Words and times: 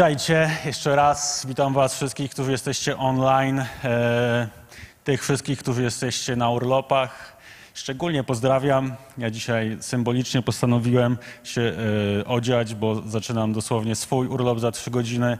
Witajcie 0.00 0.50
jeszcze 0.64 0.96
raz. 0.96 1.46
Witam 1.48 1.74
Was 1.74 1.94
wszystkich, 1.94 2.30
którzy 2.30 2.50
jesteście 2.50 2.98
online, 2.98 3.64
e, 3.84 4.48
tych 5.04 5.22
wszystkich, 5.22 5.58
którzy 5.58 5.82
jesteście 5.82 6.36
na 6.36 6.50
urlopach. 6.50 7.36
Szczególnie 7.74 8.24
pozdrawiam. 8.24 8.94
Ja 9.18 9.30
dzisiaj 9.30 9.76
symbolicznie 9.80 10.42
postanowiłem 10.42 11.18
się 11.44 11.72
e, 12.20 12.24
odziać, 12.24 12.74
bo 12.74 13.02
zaczynam 13.02 13.52
dosłownie 13.52 13.96
swój 13.96 14.26
urlop 14.26 14.60
za 14.60 14.70
trzy 14.70 14.90
godziny. 14.90 15.38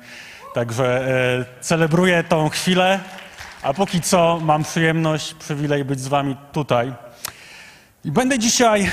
Także 0.54 1.08
e, 1.08 1.44
celebruję 1.60 2.24
tą 2.24 2.48
chwilę, 2.48 3.00
a 3.62 3.74
póki 3.74 4.00
co 4.00 4.38
mam 4.42 4.62
przyjemność, 4.62 5.34
przywilej 5.34 5.84
być 5.84 6.00
z 6.00 6.08
Wami 6.08 6.36
tutaj. 6.52 6.92
I 8.04 8.12
będę 8.12 8.38
dzisiaj, 8.38 8.90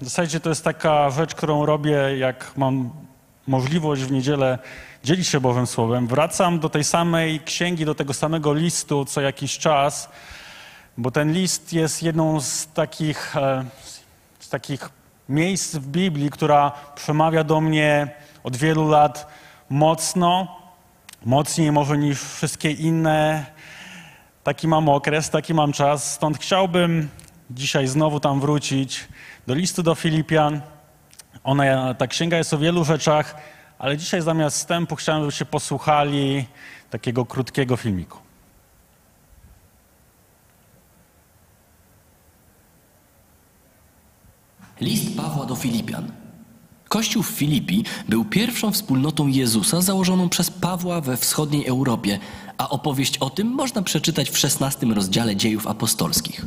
w 0.00 0.04
zasadzie 0.04 0.40
to 0.40 0.48
jest 0.48 0.64
taka 0.64 1.10
rzecz, 1.10 1.34
którą 1.34 1.66
robię, 1.66 2.18
jak 2.18 2.52
mam 2.56 3.05
możliwość 3.46 4.02
w 4.02 4.12
niedzielę 4.12 4.58
dzielić 5.04 5.28
się 5.28 5.40
Bowym 5.40 5.66
Słowem. 5.66 6.06
Wracam 6.06 6.60
do 6.60 6.68
tej 6.68 6.84
samej 6.84 7.40
księgi, 7.40 7.84
do 7.84 7.94
tego 7.94 8.14
samego 8.14 8.54
listu 8.54 9.04
co 9.04 9.20
jakiś 9.20 9.58
czas, 9.58 10.08
bo 10.96 11.10
ten 11.10 11.32
list 11.32 11.72
jest 11.72 12.02
jedną 12.02 12.40
z 12.40 12.68
takich, 12.74 13.36
e, 13.36 13.64
z 14.38 14.48
takich 14.48 14.88
miejsc 15.28 15.76
w 15.76 15.86
Biblii, 15.86 16.30
która 16.30 16.72
przemawia 16.94 17.44
do 17.44 17.60
mnie 17.60 18.08
od 18.44 18.56
wielu 18.56 18.88
lat 18.88 19.26
mocno, 19.70 20.60
mocniej 21.24 21.72
może 21.72 21.98
niż 21.98 22.20
wszystkie 22.20 22.70
inne. 22.70 23.46
Taki 24.44 24.68
mam 24.68 24.88
okres, 24.88 25.30
taki 25.30 25.54
mam 25.54 25.72
czas, 25.72 26.12
stąd 26.12 26.38
chciałbym 26.38 27.08
dzisiaj 27.50 27.86
znowu 27.86 28.20
tam 28.20 28.40
wrócić 28.40 29.08
do 29.46 29.54
listu 29.54 29.82
do 29.82 29.94
Filipian. 29.94 30.60
Ona, 31.44 31.94
ta 31.94 32.06
księga 32.06 32.36
jest 32.36 32.54
o 32.54 32.58
wielu 32.58 32.84
rzeczach, 32.84 33.36
ale 33.78 33.96
dzisiaj 33.96 34.22
zamiast 34.22 34.56
wstępu 34.56 34.96
chciałem, 34.96 35.22
żebyście 35.22 35.44
posłuchali 35.44 36.44
takiego 36.90 37.26
krótkiego 37.26 37.76
filmiku. 37.76 38.18
List 44.80 45.16
Pawła 45.16 45.46
do 45.46 45.56
Filipian. 45.56 46.12
Kościół 46.88 47.22
w 47.22 47.30
Filipi 47.30 47.84
był 48.08 48.24
pierwszą 48.24 48.72
wspólnotą 48.72 49.26
Jezusa 49.26 49.80
założoną 49.80 50.28
przez 50.28 50.50
Pawła 50.50 51.00
we 51.00 51.16
wschodniej 51.16 51.66
Europie, 51.66 52.18
a 52.58 52.68
opowieść 52.68 53.18
o 53.18 53.30
tym 53.30 53.48
można 53.48 53.82
przeczytać 53.82 54.30
w 54.30 54.44
XVI 54.44 54.94
rozdziale 54.94 55.36
dziejów 55.36 55.66
apostolskich. 55.66 56.44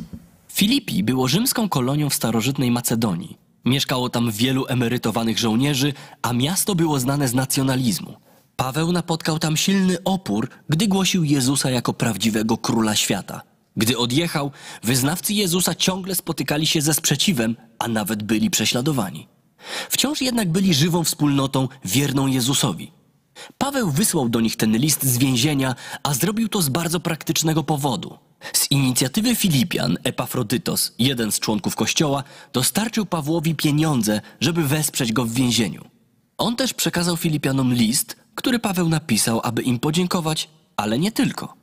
Filipi 0.48 1.02
było 1.02 1.28
rzymską 1.28 1.68
kolonią 1.68 2.10
w 2.10 2.14
starożytnej 2.14 2.70
Macedonii. 2.70 3.49
Mieszkało 3.64 4.08
tam 4.08 4.30
wielu 4.30 4.66
emerytowanych 4.66 5.38
żołnierzy, 5.38 5.92
a 6.22 6.32
miasto 6.32 6.74
było 6.74 7.00
znane 7.00 7.28
z 7.28 7.34
nacjonalizmu. 7.34 8.16
Paweł 8.56 8.92
napotkał 8.92 9.38
tam 9.38 9.56
silny 9.56 9.96
opór, 10.04 10.48
gdy 10.68 10.88
głosił 10.88 11.24
Jezusa 11.24 11.70
jako 11.70 11.92
prawdziwego 11.92 12.58
króla 12.58 12.96
świata. 12.96 13.42
Gdy 13.76 13.98
odjechał, 13.98 14.50
wyznawcy 14.82 15.34
Jezusa 15.34 15.74
ciągle 15.74 16.14
spotykali 16.14 16.66
się 16.66 16.82
ze 16.82 16.94
sprzeciwem, 16.94 17.56
a 17.78 17.88
nawet 17.88 18.22
byli 18.22 18.50
prześladowani. 18.50 19.28
Wciąż 19.90 20.22
jednak 20.22 20.52
byli 20.52 20.74
żywą 20.74 21.04
wspólnotą 21.04 21.68
wierną 21.84 22.26
Jezusowi. 22.26 22.92
Paweł 23.58 23.90
wysłał 23.90 24.28
do 24.28 24.40
nich 24.40 24.56
ten 24.56 24.76
list 24.76 25.02
z 25.02 25.18
więzienia, 25.18 25.74
a 26.02 26.14
zrobił 26.14 26.48
to 26.48 26.62
z 26.62 26.68
bardzo 26.68 27.00
praktycznego 27.00 27.64
powodu. 27.64 28.18
Z 28.52 28.70
inicjatywy 28.70 29.34
Filipian 29.34 29.98
Epafrodytos, 30.04 30.94
jeden 30.98 31.32
z 31.32 31.40
członków 31.40 31.76
kościoła, 31.76 32.24
dostarczył 32.52 33.06
Pawłowi 33.06 33.54
pieniądze, 33.54 34.20
żeby 34.40 34.62
wesprzeć 34.62 35.12
go 35.12 35.24
w 35.24 35.32
więzieniu. 35.32 35.84
On 36.38 36.56
też 36.56 36.74
przekazał 36.74 37.16
Filipianom 37.16 37.74
list, 37.74 38.16
który 38.34 38.58
Paweł 38.58 38.88
napisał, 38.88 39.40
aby 39.44 39.62
im 39.62 39.78
podziękować, 39.78 40.48
ale 40.76 40.98
nie 40.98 41.12
tylko. 41.12 41.54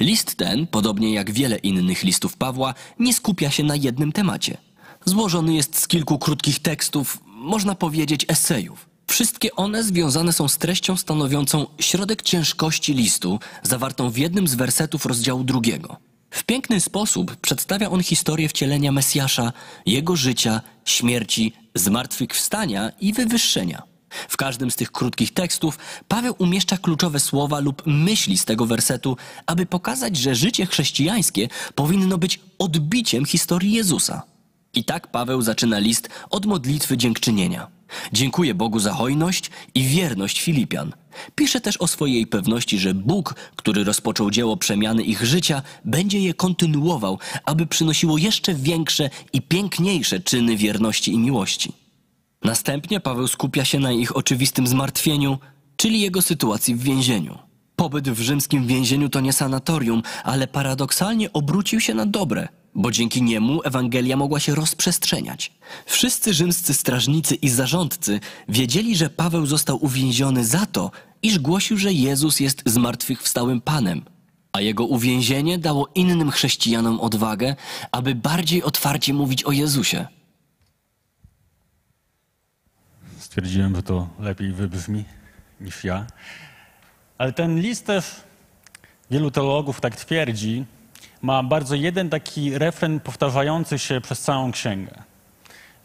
List 0.00 0.34
ten, 0.34 0.66
podobnie 0.66 1.14
jak 1.14 1.30
wiele 1.30 1.56
innych 1.56 2.02
listów 2.02 2.36
Pawła, 2.36 2.74
nie 2.98 3.14
skupia 3.14 3.50
się 3.50 3.62
na 3.62 3.76
jednym 3.76 4.12
temacie. 4.12 4.56
Złożony 5.04 5.54
jest 5.54 5.78
z 5.78 5.88
kilku 5.88 6.18
krótkich 6.18 6.58
tekstów, 6.58 7.18
można 7.26 7.74
powiedzieć 7.74 8.26
esejów. 8.28 8.91
Wszystkie 9.12 9.56
one 9.56 9.84
związane 9.84 10.32
są 10.32 10.48
z 10.48 10.58
treścią 10.58 10.96
stanowiącą 10.96 11.66
środek 11.80 12.22
ciężkości 12.22 12.94
listu, 12.94 13.38
zawartą 13.62 14.10
w 14.10 14.16
jednym 14.16 14.48
z 14.48 14.54
wersetów 14.54 15.06
rozdziału 15.06 15.44
drugiego. 15.44 15.96
W 16.30 16.44
piękny 16.44 16.80
sposób 16.80 17.36
przedstawia 17.36 17.90
on 17.90 18.02
historię 18.02 18.48
wcielenia 18.48 18.92
Mesjasza, 18.92 19.52
jego 19.86 20.16
życia, 20.16 20.60
śmierci, 20.84 21.52
zmartwychwstania 21.74 22.92
i 23.00 23.12
wywyższenia. 23.12 23.82
W 24.28 24.36
każdym 24.36 24.70
z 24.70 24.76
tych 24.76 24.92
krótkich 24.92 25.32
tekstów 25.34 25.78
Paweł 26.08 26.34
umieszcza 26.38 26.78
kluczowe 26.78 27.20
słowa 27.20 27.60
lub 27.60 27.82
myśli 27.86 28.38
z 28.38 28.44
tego 28.44 28.66
wersetu, 28.66 29.16
aby 29.46 29.66
pokazać, 29.66 30.16
że 30.16 30.34
życie 30.34 30.66
chrześcijańskie 30.66 31.48
powinno 31.74 32.18
być 32.18 32.40
odbiciem 32.58 33.24
historii 33.24 33.72
Jezusa. 33.72 34.31
I 34.74 34.84
tak 34.84 35.10
Paweł 35.10 35.42
zaczyna 35.42 35.78
list 35.78 36.08
od 36.30 36.46
modlitwy 36.46 36.96
dziękczynienia. 36.96 37.66
Dziękuję 38.12 38.54
Bogu 38.54 38.78
za 38.78 38.92
hojność 38.92 39.50
i 39.74 39.82
wierność 39.82 40.40
Filipian. 40.40 40.92
Pisze 41.34 41.60
też 41.60 41.76
o 41.76 41.86
swojej 41.86 42.26
pewności, 42.26 42.78
że 42.78 42.94
Bóg, 42.94 43.34
który 43.56 43.84
rozpoczął 43.84 44.30
dzieło 44.30 44.56
przemiany 44.56 45.02
ich 45.02 45.24
życia, 45.24 45.62
będzie 45.84 46.20
je 46.20 46.34
kontynuował, 46.34 47.18
aby 47.44 47.66
przynosiło 47.66 48.18
jeszcze 48.18 48.54
większe 48.54 49.10
i 49.32 49.42
piękniejsze 49.42 50.20
czyny 50.20 50.56
wierności 50.56 51.12
i 51.12 51.18
miłości. 51.18 51.72
Następnie 52.44 53.00
Paweł 53.00 53.28
skupia 53.28 53.64
się 53.64 53.78
na 53.78 53.92
ich 53.92 54.16
oczywistym 54.16 54.66
zmartwieniu, 54.66 55.38
czyli 55.76 56.00
jego 56.00 56.22
sytuacji 56.22 56.74
w 56.74 56.82
więzieniu. 56.82 57.38
Pobyt 57.76 58.10
w 58.10 58.20
rzymskim 58.20 58.66
więzieniu 58.66 59.08
to 59.08 59.20
nie 59.20 59.32
sanatorium, 59.32 60.02
ale 60.24 60.46
paradoksalnie 60.46 61.32
obrócił 61.32 61.80
się 61.80 61.94
na 61.94 62.06
dobre, 62.06 62.48
bo 62.74 62.90
dzięki 62.90 63.22
niemu 63.22 63.60
Ewangelia 63.64 64.16
mogła 64.16 64.40
się 64.40 64.54
rozprzestrzeniać. 64.54 65.52
Wszyscy 65.86 66.34
rzymscy 66.34 66.74
strażnicy 66.74 67.34
i 67.34 67.48
zarządcy 67.48 68.20
wiedzieli, 68.48 68.96
że 68.96 69.10
Paweł 69.10 69.46
został 69.46 69.84
uwięziony 69.84 70.44
za 70.44 70.66
to, 70.66 70.90
iż 71.22 71.38
głosił, 71.38 71.78
że 71.78 71.92
Jezus 71.92 72.40
jest 72.40 72.62
zmartwychwstałym 72.66 73.60
Panem, 73.60 74.04
a 74.52 74.60
jego 74.60 74.84
uwięzienie 74.84 75.58
dało 75.58 75.88
innym 75.94 76.30
chrześcijanom 76.30 77.00
odwagę, 77.00 77.56
aby 77.92 78.14
bardziej 78.14 78.62
otwarcie 78.62 79.14
mówić 79.14 79.44
o 79.44 79.52
Jezusie. 79.52 80.06
Stwierdziłem, 83.18 83.76
że 83.76 83.82
to 83.82 84.08
lepiej 84.18 84.52
wybrzmi 84.52 85.04
niż 85.60 85.84
ja. 85.84 86.06
Ale 87.18 87.32
ten 87.32 87.60
list 87.60 87.86
też, 87.86 88.04
wielu 89.10 89.30
teologów 89.30 89.80
tak 89.80 89.96
twierdzi, 89.96 90.64
ma 91.22 91.42
bardzo 91.42 91.74
jeden 91.74 92.10
taki 92.10 92.58
refren 92.58 93.00
powtarzający 93.00 93.78
się 93.78 94.00
przez 94.00 94.20
całą 94.20 94.52
księgę. 94.52 94.92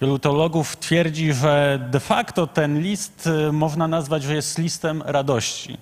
Wielu 0.02 0.20
teologów 0.20 0.78
twierdzi, 0.78 1.34
że 1.34 1.88
de 1.92 2.00
facto 2.00 2.48
ten 2.48 2.82
list 2.82 3.28
y, 3.28 3.52
można 3.52 3.88
nazwać, 3.88 4.24
że 4.24 4.36
jest 4.36 4.58
listem 4.58 5.04
radości. 5.06 5.78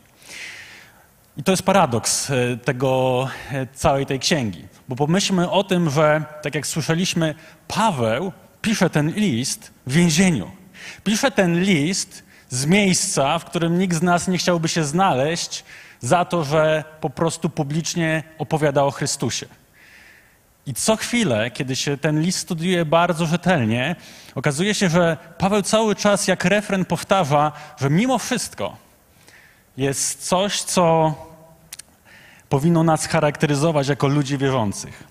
I 1.38 1.44
to 1.44 1.52
jest 1.52 1.64
paradoks 1.64 2.30
y, 2.30 2.60
tego, 2.66 3.28
y, 3.52 3.68
całej 3.74 4.06
tej 4.06 4.20
księgi. 4.20 4.66
Bo 4.88 4.96
pomyślmy 4.96 5.52
o 5.52 5.64
tym, 5.64 5.90
że 5.90 6.24
tak 6.42 6.56
jak 6.56 6.68
słyszeliśmy, 6.68 7.36
Paweł 7.68 8.32
pisze 8.62 8.90
ten 8.90 9.12
list 9.12 9.72
w 9.88 9.94
więzieniu. 9.94 10.52
Pisze 11.04 11.32
ten 11.32 11.64
list 11.64 12.24
z 12.50 12.66
miejsca, 12.66 13.40
w 13.40 13.46
którym 13.46 13.80
nikt 13.80 13.98
z 13.98 14.02
nas 14.02 14.28
nie 14.28 14.38
chciałby 14.38 14.68
się 14.68 14.84
znaleźć, 14.84 15.64
za 16.06 16.26
to, 16.26 16.44
że 16.44 16.84
po 17.02 17.10
prostu 17.10 17.50
publicznie 17.50 18.24
opowiada 18.38 18.84
o 18.84 18.92
Chrystusie. 18.92 19.46
I 20.66 20.74
co 20.74 20.96
chwilę, 20.96 21.52
kiedy 21.52 21.76
się 21.76 21.98
ten 21.98 22.22
list 22.22 22.40
studiuje 22.40 22.86
bardzo 22.86 23.26
rzetelnie, 23.26 23.96
okazuje 24.36 24.74
się, 24.74 24.90
że 24.90 25.18
Paweł 25.38 25.62
cały 25.62 25.96
czas 25.96 26.28
jak 26.28 26.46
refren 26.46 26.86
powtarza, 26.86 27.52
że 27.78 27.90
mimo 27.90 28.18
wszystko 28.18 28.78
jest 29.78 30.28
coś, 30.28 30.62
co 30.62 31.14
powinno 32.50 32.84
nas 32.84 33.06
charakteryzować 33.06 33.88
jako 33.88 34.08
ludzi 34.08 34.38
wierzących. 34.38 35.03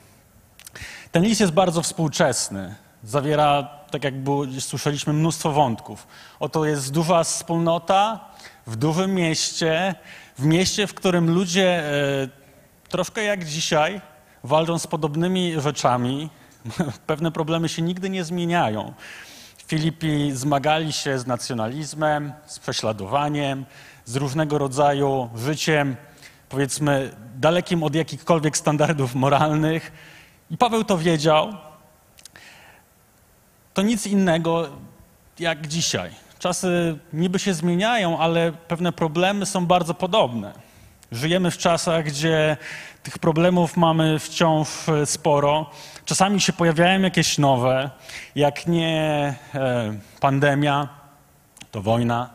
Ten 1.12 1.22
list 1.22 1.40
jest 1.40 1.52
bardzo 1.52 1.82
współczesny. 1.82 2.74
Zawiera, 3.04 3.68
tak 3.94 4.04
jak 4.04 4.20
było, 4.20 4.44
słyszeliśmy, 4.60 5.12
mnóstwo 5.12 5.52
wątków. 5.52 6.06
Oto 6.40 6.64
jest 6.64 6.92
duża 6.92 7.24
wspólnota 7.24 8.20
w 8.66 8.76
dużym 8.76 9.14
mieście, 9.14 9.94
w 10.38 10.44
mieście, 10.44 10.86
w 10.86 10.94
którym 10.94 11.34
ludzie 11.34 11.68
e, 11.68 12.28
troszkę 12.88 13.24
jak 13.24 13.44
dzisiaj 13.44 14.00
walczą 14.44 14.78
z 14.78 14.86
podobnymi 14.86 15.60
rzeczami. 15.60 16.30
Pewne 17.06 17.30
problemy 17.32 17.68
się 17.68 17.82
nigdy 17.82 18.10
nie 18.10 18.24
zmieniają. 18.24 18.92
Filipi 19.66 20.32
zmagali 20.32 20.92
się 20.92 21.18
z 21.18 21.26
nacjonalizmem, 21.26 22.32
z 22.46 22.58
prześladowaniem, 22.58 23.64
z 24.04 24.16
różnego 24.16 24.58
rodzaju 24.58 25.30
życiem, 25.36 25.96
powiedzmy, 26.48 27.10
dalekim 27.36 27.82
od 27.82 27.94
jakichkolwiek 27.94 28.56
standardów 28.56 29.14
moralnych. 29.14 29.92
I 30.50 30.56
Paweł 30.56 30.84
to 30.84 30.98
wiedział. 30.98 31.73
To 33.74 33.82
nic 33.82 34.06
innego 34.06 34.68
jak 35.38 35.66
dzisiaj 35.66 36.24
czasy 36.44 36.98
niby 37.12 37.38
się 37.38 37.54
zmieniają, 37.54 38.18
ale 38.18 38.52
pewne 38.52 38.92
problemy 38.92 39.46
są 39.46 39.66
bardzo 39.66 39.94
podobne. 39.94 40.52
Żyjemy 41.12 41.50
w 41.50 41.58
czasach, 41.58 42.04
gdzie 42.04 42.56
tych 43.02 43.18
problemów 43.18 43.76
mamy 43.76 44.18
wciąż 44.18 44.88
e, 44.88 45.06
sporo. 45.06 45.70
Czasami 46.04 46.40
się 46.40 46.52
pojawiają 46.52 47.00
jakieś 47.00 47.38
nowe, 47.38 47.90
jak 48.34 48.66
nie 48.66 49.34
e, 49.54 49.94
pandemia, 50.20 50.88
to 51.70 51.82
wojna. 51.82 52.30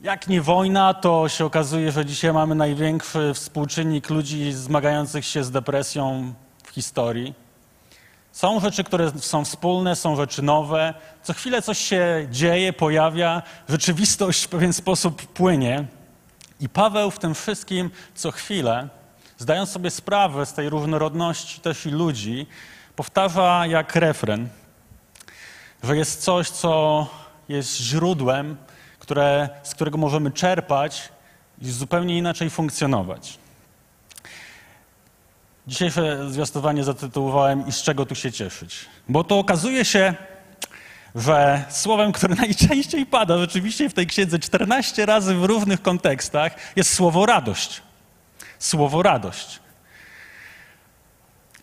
Jak 0.00 0.28
nie 0.28 0.42
wojna, 0.42 0.94
to 0.94 1.28
się 1.28 1.44
okazuje, 1.44 1.92
że 1.92 2.06
dzisiaj 2.06 2.32
mamy 2.32 2.54
największy 2.54 3.34
współczynnik 3.34 4.10
ludzi 4.10 4.52
zmagających 4.52 5.24
się 5.24 5.44
z 5.44 5.50
depresją 5.50 6.34
w 6.64 6.70
historii. 6.70 7.45
Są 8.36 8.60
rzeczy, 8.60 8.84
które 8.84 9.10
są 9.20 9.44
wspólne, 9.44 9.96
są 9.96 10.16
rzeczy 10.16 10.42
nowe. 10.42 10.94
Co 11.22 11.32
chwilę 11.32 11.62
coś 11.62 11.78
się 11.78 12.28
dzieje, 12.30 12.72
pojawia, 12.72 13.42
rzeczywistość 13.68 14.44
w 14.44 14.48
pewien 14.48 14.72
sposób 14.72 15.26
płynie. 15.26 15.84
I 16.60 16.68
Paweł 16.68 17.10
w 17.10 17.18
tym 17.18 17.34
wszystkim 17.34 17.90
co 18.14 18.30
chwilę, 18.30 18.88
zdając 19.38 19.70
sobie 19.70 19.90
sprawę 19.90 20.46
z 20.46 20.52
tej 20.52 20.68
różnorodności 20.68 21.60
też 21.60 21.86
i 21.86 21.90
ludzi, 21.90 22.46
powtarza 22.96 23.66
jak 23.66 23.96
refren, 23.96 24.48
że 25.82 25.96
jest 25.96 26.22
coś, 26.22 26.50
co 26.50 27.06
jest 27.48 27.76
źródłem, 27.76 28.56
które, 28.98 29.48
z 29.62 29.74
którego 29.74 29.98
możemy 29.98 30.30
czerpać 30.30 31.08
i 31.62 31.70
zupełnie 31.70 32.18
inaczej 32.18 32.50
funkcjonować. 32.50 33.38
Dzisiejsze 35.66 36.30
zwiastowanie 36.30 36.84
zatytułowałem 36.84 37.66
I 37.68 37.72
z 37.72 37.82
czego 37.82 38.06
tu 38.06 38.14
się 38.14 38.32
cieszyć? 38.32 38.86
Bo 39.08 39.24
to 39.24 39.38
okazuje 39.38 39.84
się, 39.84 40.14
że 41.14 41.64
słowem, 41.68 42.12
które 42.12 42.34
najczęściej 42.46 43.06
pada 43.06 43.38
rzeczywiście 43.38 43.88
w 43.88 43.94
tej 43.94 44.06
księdze 44.06 44.38
14 44.38 45.06
razy 45.06 45.34
w 45.34 45.44
różnych 45.44 45.82
kontekstach, 45.82 46.56
jest 46.76 46.94
słowo 46.94 47.26
radość. 47.26 47.82
Słowo 48.58 49.02
radość. 49.02 49.60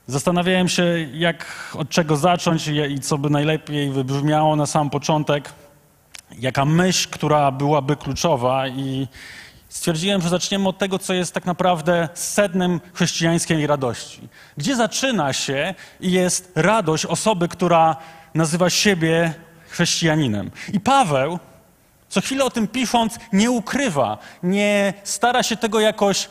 Zastanawiałem 0.08 0.70
się, 0.70 0.84
jak, 1.14 1.46
od 1.74 1.90
czego 1.90 2.18
zacząć 2.18 2.68
i 2.68 3.00
co 3.00 3.18
by 3.18 3.30
najlepiej 3.30 3.92
wybrzmiało 3.92 4.56
na 4.56 4.66
sam 4.66 4.90
początek, 4.90 5.54
jaka 6.40 6.66
myśl, 6.66 7.10
która 7.10 7.52
byłaby 7.52 7.96
kluczowa 7.96 8.68
i 8.68 9.08
stwierdziłem, 9.74 10.22
że 10.22 10.30
zaczniemy 10.30 10.70
od 10.70 10.78
tego, 10.78 11.00
co 11.00 11.14
jest 11.14 11.34
tak 11.34 11.46
naprawdę 11.46 12.10
sednem 12.14 12.82
chrześcijańskiej 12.94 13.68
radości. 13.68 14.30
Gdzie 14.58 14.76
zaczyna 14.76 15.34
się 15.34 15.76
i 16.00 16.12
jest 16.12 16.52
radość 16.56 17.06
osoby, 17.06 17.48
która 17.48 17.96
nazywa 18.34 18.70
siebie 18.70 19.34
chrześcijaninem. 19.70 20.52
I 20.74 20.80
Paweł, 20.80 21.40
co 22.10 22.22
chwilę 22.22 22.46
o 22.46 22.50
tym 22.50 22.68
pisząc, 22.68 23.20
nie 23.34 23.52
ukrywa, 23.52 24.18
nie 24.44 24.94
stara 25.04 25.44
się 25.44 25.58
tego 25.58 25.80
jakoś 25.80 26.26
e, 26.26 26.30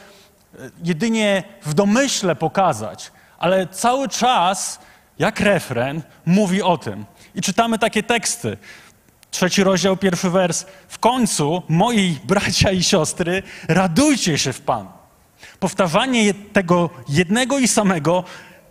jedynie 0.84 1.42
w 1.62 1.74
domyśle 1.74 2.36
pokazać, 2.36 3.12
ale 3.38 3.66
cały 3.66 4.08
czas, 4.08 4.78
jak 5.18 5.40
refren, 5.40 6.02
mówi 6.26 6.62
o 6.62 6.78
tym. 6.78 7.04
I 7.34 7.40
czytamy 7.40 7.78
takie 7.78 8.02
teksty. 8.02 8.56
Trzeci 9.32 9.64
rozdział, 9.64 9.96
pierwszy 9.96 10.30
wers. 10.30 10.66
W 10.88 10.98
końcu, 10.98 11.62
moi 11.68 12.18
bracia 12.24 12.70
i 12.70 12.82
siostry, 12.82 13.42
radujcie 13.68 14.38
się 14.38 14.52
w 14.52 14.60
Panu. 14.60 14.88
Powtarzanie 15.60 16.34
tego 16.34 16.90
jednego 17.08 17.58
i 17.58 17.68
samego 17.68 18.24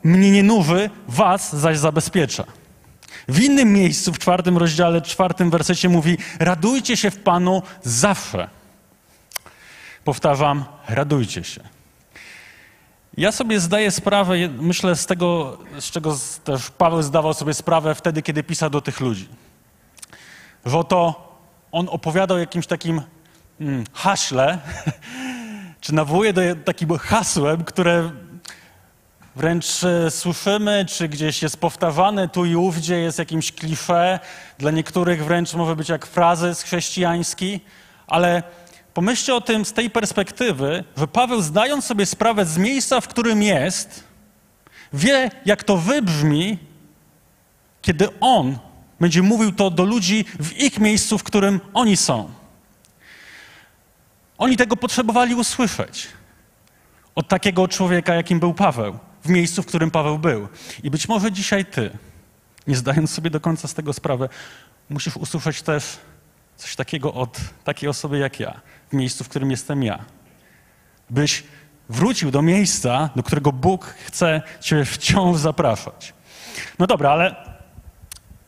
mnie 0.03 0.31
nie 0.31 0.43
nuży, 0.43 0.89
was 1.07 1.55
zaś 1.55 1.77
zabezpiecza. 1.77 2.43
W 3.27 3.39
innym 3.39 3.73
miejscu, 3.73 4.13
w 4.13 4.19
czwartym 4.19 4.57
rozdziale, 4.57 5.01
czwartym 5.01 5.49
wersecie 5.49 5.89
mówi: 5.89 6.17
Radujcie 6.39 6.97
się 6.97 7.11
w 7.11 7.19
Panu 7.19 7.61
zawsze. 7.83 8.49
Powtarzam, 10.03 10.65
radujcie 10.87 11.43
się. 11.43 11.61
Ja 13.17 13.31
sobie 13.31 13.59
zdaję 13.59 13.91
sprawę, 13.91 14.35
myślę 14.59 14.95
z 14.95 15.05
tego, 15.05 15.57
z 15.79 15.91
czego 15.91 16.17
też 16.43 16.69
Paweł 16.69 17.01
zdawał 17.01 17.33
sobie 17.33 17.53
sprawę 17.53 17.95
wtedy, 17.95 18.21
kiedy 18.21 18.43
pisał 18.43 18.69
do 18.69 18.81
tych 18.81 18.99
ludzi. 18.99 19.27
Że 20.65 20.77
oto 20.77 21.31
on 21.71 21.87
opowiadał 21.89 22.37
jakimś 22.37 22.67
takim 22.67 23.01
hmm, 23.59 23.83
haśle, 23.93 24.59
czy 25.81 25.93
nawołuje 25.93 26.33
do 26.33 26.41
takim 26.65 26.97
hasłem, 26.97 27.63
które 27.63 28.11
Wręcz 29.35 29.83
e, 29.83 30.11
słyszymy, 30.11 30.85
czy 30.85 31.07
gdzieś 31.09 31.41
jest 31.41 31.57
powtarzane 31.57 32.29
tu 32.29 32.45
i 32.45 32.55
ówdzie, 32.55 32.99
jest 32.99 33.19
jakimś 33.19 33.51
klisze. 33.51 34.19
Dla 34.59 34.71
niektórych 34.71 35.25
wręcz 35.25 35.53
może 35.53 35.75
być 35.75 35.89
jak 35.89 36.05
frazes 36.05 36.61
chrześcijański, 36.61 37.59
ale 38.07 38.43
pomyślcie 38.93 39.35
o 39.35 39.41
tym 39.41 39.65
z 39.65 39.73
tej 39.73 39.89
perspektywy, 39.89 40.83
że 40.97 41.07
Paweł, 41.07 41.41
zdając 41.41 41.85
sobie 41.85 42.05
sprawę 42.05 42.45
z 42.45 42.57
miejsca, 42.57 43.01
w 43.01 43.07
którym 43.07 43.43
jest, 43.43 44.03
wie, 44.93 45.31
jak 45.45 45.63
to 45.63 45.77
wybrzmi, 45.77 46.57
kiedy 47.81 48.19
on 48.19 48.57
będzie 49.01 49.21
mówił 49.21 49.51
to 49.51 49.69
do 49.69 49.83
ludzi 49.83 50.25
w 50.39 50.57
ich 50.57 50.79
miejscu, 50.79 51.17
w 51.17 51.23
którym 51.23 51.59
oni 51.73 51.97
są. 51.97 52.29
Oni 54.37 54.57
tego 54.57 54.77
potrzebowali 54.77 55.35
usłyszeć 55.35 56.07
od 57.15 57.27
takiego 57.27 57.67
człowieka, 57.67 58.15
jakim 58.15 58.39
był 58.39 58.53
Paweł 58.53 58.99
w 59.23 59.29
miejscu, 59.29 59.63
w 59.63 59.65
którym 59.65 59.91
Paweł 59.91 60.19
był. 60.19 60.47
I 60.83 60.91
być 60.91 61.07
może 61.07 61.31
dzisiaj 61.31 61.65
ty, 61.65 61.97
nie 62.67 62.75
zdając 62.75 63.11
sobie 63.11 63.29
do 63.29 63.39
końca 63.39 63.67
z 63.67 63.73
tego 63.73 63.93
sprawę, 63.93 64.29
musisz 64.89 65.17
usłyszeć 65.17 65.61
też 65.61 65.97
coś 66.57 66.75
takiego 66.75 67.13
od 67.13 67.39
takiej 67.63 67.89
osoby 67.89 68.17
jak 68.17 68.39
ja, 68.39 68.61
w 68.89 68.93
miejscu, 68.93 69.23
w 69.23 69.29
którym 69.29 69.51
jestem 69.51 69.83
ja. 69.83 70.05
Byś 71.09 71.43
wrócił 71.89 72.31
do 72.31 72.41
miejsca, 72.41 73.09
do 73.15 73.23
którego 73.23 73.51
Bóg 73.51 73.85
chce 73.85 74.41
cię 74.59 74.85
wciąż 74.85 75.37
zapraszać. 75.37 76.13
No 76.79 76.87
dobra, 76.87 77.11
ale 77.11 77.50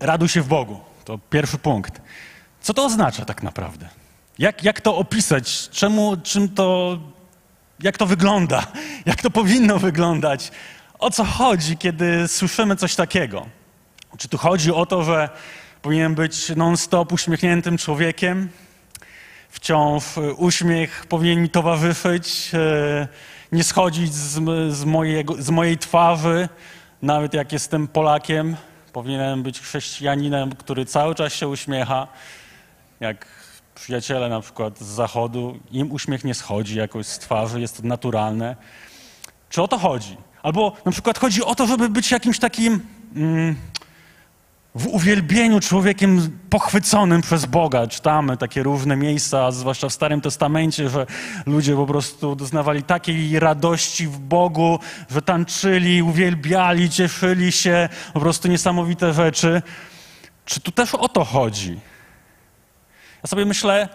raduj 0.03 0.29
się 0.29 0.41
w 0.41 0.47
Bogu. 0.47 0.79
To 1.05 1.19
pierwszy 1.29 1.57
punkt. 1.57 2.01
Co 2.61 2.73
to 2.73 2.85
oznacza 2.85 3.25
tak 3.25 3.43
naprawdę? 3.43 3.89
Jak, 4.39 4.63
jak 4.63 4.81
to 4.81 4.97
opisać? 4.97 5.69
Czemu, 5.69 6.17
czym 6.23 6.49
to 6.49 6.97
jak 7.79 7.97
to 7.97 8.05
wygląda, 8.05 8.67
jak 9.05 9.21
to 9.21 9.29
powinno 9.29 9.79
wyglądać, 9.79 10.51
o 10.99 11.11
co 11.11 11.23
chodzi, 11.23 11.77
kiedy 11.77 12.27
słyszymy 12.27 12.75
coś 12.75 12.95
takiego. 12.95 13.45
Czy 14.17 14.27
tu 14.27 14.37
chodzi 14.37 14.71
o 14.71 14.85
to, 14.85 15.03
że 15.03 15.29
powinien 15.81 16.15
być 16.15 16.49
non-stop 16.55 17.11
uśmiechniętym 17.11 17.77
człowiekiem? 17.77 18.49
Wciąż 19.49 20.17
e, 20.17 20.33
uśmiech 20.33 21.05
powinien 21.05 21.41
mi 21.41 21.49
towarzyszyć, 21.49 22.51
e, 22.53 23.07
nie 23.51 23.63
schodzić 23.63 24.13
z, 24.13 24.39
z, 24.73 24.85
mojego, 24.85 25.41
z 25.41 25.49
mojej 25.49 25.77
twarzy, 25.77 26.49
nawet 27.01 27.33
jak 27.33 27.51
jestem 27.51 27.87
Polakiem. 27.87 28.55
Powinienem 28.93 29.43
być 29.43 29.59
chrześcijaninem, 29.59 30.55
który 30.55 30.85
cały 30.85 31.15
czas 31.15 31.33
się 31.33 31.47
uśmiecha, 31.47 32.07
jak 32.99 33.25
przyjaciele 33.75 34.29
na 34.29 34.41
przykład 34.41 34.79
z 34.79 34.85
zachodu, 34.85 35.59
im 35.71 35.91
uśmiech 35.91 36.23
nie 36.23 36.33
schodzi 36.33 36.77
jakoś 36.77 37.05
z 37.05 37.19
twarzy, 37.19 37.61
jest 37.61 37.77
to 37.77 37.87
naturalne. 37.87 38.55
Czy 39.49 39.61
o 39.61 39.67
to 39.67 39.77
chodzi? 39.77 40.17
Albo 40.43 40.75
na 40.85 40.91
przykład 40.91 41.19
chodzi 41.19 41.43
o 41.43 41.55
to, 41.55 41.67
żeby 41.67 41.89
być 41.89 42.11
jakimś 42.11 42.39
takim 42.39 42.85
mm, 43.15 43.55
w 44.75 44.87
uwielbieniu 44.87 45.59
człowiekiem 45.59 46.39
pochwyconym 46.49 47.21
przez 47.21 47.45
Boga. 47.45 47.87
Czytamy 47.87 48.37
takie 48.37 48.63
różne 48.63 48.95
miejsca, 48.95 49.51
zwłaszcza 49.51 49.89
w 49.89 49.93
Starym 49.93 50.21
Testamencie, 50.21 50.89
że 50.89 51.05
ludzie 51.45 51.75
po 51.75 51.85
prostu 51.85 52.35
doznawali 52.35 52.83
takiej 52.83 53.39
radości 53.39 54.07
w 54.07 54.19
Bogu, 54.19 54.79
że 55.11 55.21
tańczyli, 55.21 56.03
uwielbiali, 56.03 56.89
cieszyli 56.89 57.51
się, 57.51 57.89
po 58.13 58.19
prostu 58.19 58.47
niesamowite 58.47 59.13
rzeczy. 59.13 59.61
Czy 60.45 60.61
tu 60.61 60.71
też 60.71 60.95
o 60.95 61.09
to 61.09 61.23
chodzi? 61.25 61.79
Ja 63.23 63.27
sobie 63.27 63.45
myślę, 63.45 63.89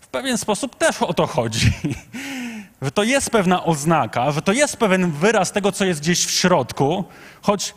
w 0.00 0.08
pewien 0.08 0.38
sposób 0.38 0.76
też 0.76 1.02
o 1.02 1.14
to 1.14 1.26
chodzi. 1.26 1.72
Że 2.82 2.90
to 2.90 3.02
jest 3.02 3.30
pewna 3.30 3.64
oznaka, 3.64 4.32
że 4.32 4.42
to 4.42 4.52
jest 4.52 4.76
pewien 4.76 5.10
wyraz 5.10 5.52
tego, 5.52 5.72
co 5.72 5.84
jest 5.84 6.00
gdzieś 6.00 6.26
w 6.26 6.30
środku, 6.30 7.04
choć 7.42 7.74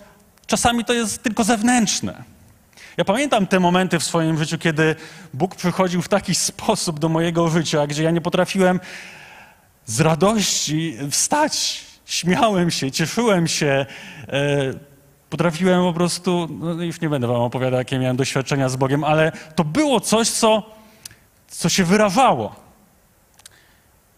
czasami 0.50 0.86
to 0.86 0.94
jest 0.94 1.24
tylko 1.24 1.44
zewnętrzne. 1.44 2.24
Ja 2.98 3.06
pamiętam 3.06 3.48
te 3.48 3.60
momenty 3.60 4.00
w 4.00 4.04
swoim 4.04 4.38
życiu, 4.38 4.58
kiedy 4.58 4.96
Bóg 5.34 5.56
przychodził 5.56 6.02
w 6.02 6.08
taki 6.08 6.36
sposób 6.36 7.00
do 7.00 7.10
mojego 7.10 7.50
życia, 7.50 7.88
gdzie 7.88 8.04
ja 8.04 8.12
nie 8.12 8.22
potrafiłem 8.22 8.80
z 9.86 10.02
radości 10.02 10.98
wstać. 11.12 11.86
Śmiałem 12.06 12.72
się, 12.72 12.92
cieszyłem 12.92 13.48
się, 13.48 13.86
e, 14.28 14.90
Potrafiłem 15.30 15.82
po 15.82 15.94
prostu, 15.94 16.48
no 16.60 16.84
już 16.84 17.02
nie 17.02 17.10
będę 17.10 17.28
wam 17.28 17.42
opowiadał, 17.42 17.80
jakie 17.80 18.00
miałem 18.00 18.18
doświadczenia 18.18 18.70
z 18.70 18.76
Bogiem, 18.76 19.04
ale 19.04 19.32
to 19.56 19.64
było 19.64 20.00
coś, 20.00 20.30
co, 20.30 20.64
co 21.48 21.70
się 21.70 21.84
wyrażało. 21.84 22.56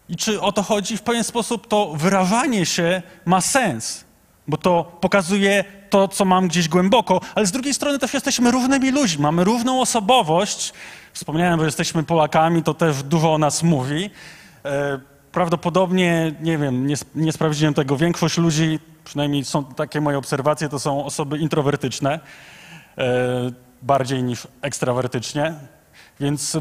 I 0.09 0.15
czy 0.15 0.41
o 0.41 0.51
to 0.51 0.63
chodzi? 0.63 0.97
W 0.97 1.01
pewien 1.01 1.23
sposób 1.23 1.67
to 1.67 1.93
wyrażanie 1.93 2.65
się 2.65 3.01
ma 3.25 3.41
sens, 3.41 4.05
bo 4.48 4.57
to 4.57 4.98
pokazuje 5.01 5.63
to, 5.89 6.07
co 6.07 6.25
mam 6.25 6.48
gdzieś 6.48 6.69
głęboko, 6.69 7.21
ale 7.36 7.45
z 7.45 7.51
drugiej 7.51 7.74
strony 7.74 8.00
też 8.00 8.13
jesteśmy 8.13 8.51
równymi 8.51 8.91
ludźmi, 8.91 9.24
mamy 9.24 9.43
równą 9.43 9.81
osobowość. 9.81 10.74
Wspomniałem, 11.13 11.60
że 11.60 11.65
jesteśmy 11.65 12.03
Polakami, 12.03 12.63
to 12.63 12.74
też 12.74 13.03
dużo 13.03 13.33
o 13.33 13.38
nas 13.38 13.63
mówi. 13.63 14.10
E, 14.65 15.00
prawdopodobnie, 15.31 16.36
nie 16.41 16.57
wiem, 16.57 16.88
nie, 16.88 16.95
nie 17.15 17.31
sprawdziłem 17.31 17.74
tego, 17.74 17.98
większość 17.98 18.38
ludzi, 18.38 18.79
przynajmniej 19.03 19.45
są 19.45 19.63
takie 19.63 20.01
moje 20.01 20.17
obserwacje, 20.17 20.69
to 20.69 20.79
są 20.79 21.05
osoby 21.05 21.38
introwertyczne, 21.38 22.19
e, 22.98 23.51
bardziej 23.81 24.24
niż 24.24 24.48
ekstrawertycznie. 24.62 25.53
Więc 26.19 26.57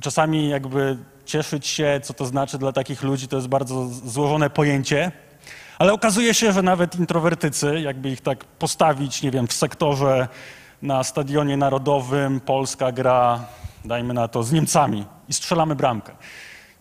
czasami 0.00 0.48
jakby 0.48 0.98
cieszyć 1.24 1.66
się, 1.66 2.00
co 2.02 2.14
to 2.14 2.26
znaczy 2.26 2.58
dla 2.58 2.72
takich 2.72 3.02
ludzi, 3.02 3.28
to 3.28 3.36
jest 3.36 3.48
bardzo 3.48 3.88
złożone 3.88 4.50
pojęcie. 4.50 5.12
Ale 5.78 5.92
okazuje 5.92 6.34
się, 6.34 6.52
że 6.52 6.62
nawet 6.62 6.96
introwertycy, 6.96 7.80
jakby 7.80 8.10
ich 8.10 8.20
tak 8.20 8.44
postawić, 8.44 9.22
nie 9.22 9.30
wiem, 9.30 9.46
w 9.46 9.52
sektorze 9.52 10.28
na 10.82 11.04
stadionie 11.04 11.56
narodowym, 11.56 12.40
Polska 12.40 12.92
gra, 12.92 13.44
dajmy 13.84 14.14
na 14.14 14.28
to, 14.28 14.42
z 14.42 14.52
Niemcami 14.52 15.06
i 15.28 15.32
strzelamy 15.32 15.74
bramkę. 15.76 16.12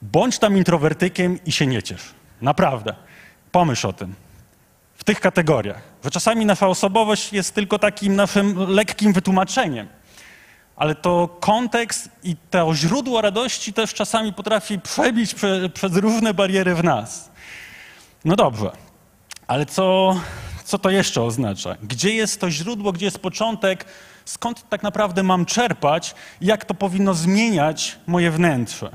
Bądź 0.02 0.40
tam 0.40 0.58
introwertykiem 0.58 1.40
i 1.46 1.52
się 1.52 1.68
nie 1.68 1.84
ciesz. 1.84 2.14
Naprawdę. 2.42 2.96
Pomyśl 3.52 3.88
o 3.88 3.94
tym. 3.94 4.16
W 4.96 5.04
tych 5.04 5.20
kategoriach. 5.20 5.82
Że 6.04 6.12
czasami 6.12 6.46
nasza 6.46 6.68
osobowość 6.68 7.34
jest 7.34 7.56
tylko 7.56 7.80
takim 7.80 8.16
naszym 8.16 8.70
lekkim 8.70 9.14
wytłumaczeniem. 9.14 9.88
Ale 10.76 10.96
to 10.96 11.38
kontekst 11.40 12.10
i 12.24 12.36
to 12.50 12.76
źródło 12.76 13.22
radości 13.22 13.74
też 13.74 13.94
czasami 13.94 14.34
potrafi 14.34 14.80
przebić 14.80 15.34
prze, 15.34 15.70
przez 15.70 15.96
różne 15.96 16.34
bariery 16.34 16.76
w 16.76 16.84
nas. 16.84 17.32
No 18.26 18.36
dobrze, 18.36 18.72
ale 19.54 19.66
co, 19.66 20.16
co 20.64 20.80
to 20.80 20.90
jeszcze 20.90 21.22
oznacza? 21.22 21.76
Gdzie 21.84 22.14
jest 22.14 22.42
to 22.42 22.52
źródło, 22.52 22.92
gdzie 22.92 23.06
jest 23.06 23.20
początek? 23.20 23.86
Skąd 24.26 24.70
tak 24.70 24.84
naprawdę 24.84 25.24
mam 25.24 25.46
czerpać? 25.46 26.16
Jak 26.42 26.66
to 26.66 26.74
powinno 26.74 27.14
zmieniać 27.14 28.00
moje 28.08 28.32
wnętrze? 28.32 28.92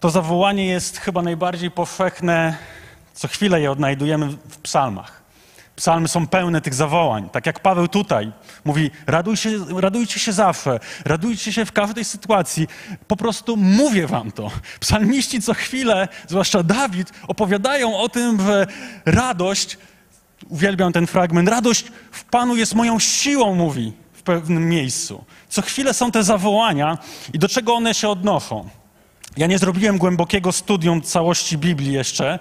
To 0.00 0.10
zawołanie 0.10 0.66
jest 0.66 0.98
chyba 0.98 1.22
najbardziej 1.22 1.70
powszechne, 1.70 2.56
co 3.14 3.28
chwilę 3.28 3.60
je 3.60 3.70
odnajdujemy 3.70 4.26
w 4.28 4.58
psalmach. 4.58 5.21
Psalmy 5.82 6.08
są 6.08 6.26
pełne 6.26 6.60
tych 6.60 6.74
zawołań. 6.74 7.30
Tak 7.30 7.46
jak 7.46 7.60
Paweł 7.60 7.88
tutaj 7.88 8.32
mówi, 8.64 8.90
raduj 9.06 9.36
się, 9.36 9.50
radujcie 9.80 10.20
się 10.20 10.32
zawsze, 10.32 10.80
radujcie 11.04 11.52
się 11.52 11.64
w 11.64 11.72
każdej 11.72 12.04
sytuacji. 12.04 12.68
Po 13.08 13.16
prostu 13.16 13.56
mówię 13.56 14.06
wam 14.06 14.32
to. 14.32 14.50
Psalmiści 14.80 15.42
co 15.42 15.54
chwilę, 15.54 16.08
zwłaszcza 16.28 16.62
Dawid, 16.62 17.12
opowiadają 17.28 17.98
o 17.98 18.08
tym, 18.08 18.40
że 18.46 18.66
radość, 19.06 19.78
uwielbiam 20.48 20.92
ten 20.92 21.06
fragment, 21.06 21.48
radość 21.48 21.84
w 22.12 22.24
Panu 22.24 22.56
jest 22.56 22.74
moją 22.74 22.98
siłą, 22.98 23.54
mówi 23.54 23.92
w 24.12 24.22
pewnym 24.22 24.68
miejscu. 24.68 25.24
Co 25.48 25.62
chwilę 25.62 25.94
są 25.94 26.10
te 26.10 26.22
zawołania 26.22 26.98
i 27.32 27.38
do 27.38 27.48
czego 27.48 27.74
one 27.74 27.94
się 27.94 28.08
odnoszą. 28.08 28.68
Ja 29.36 29.46
nie 29.46 29.58
zrobiłem 29.58 29.98
głębokiego 29.98 30.52
studium 30.52 31.02
całości 31.02 31.58
Biblii 31.58 31.92
jeszcze, 31.92 32.38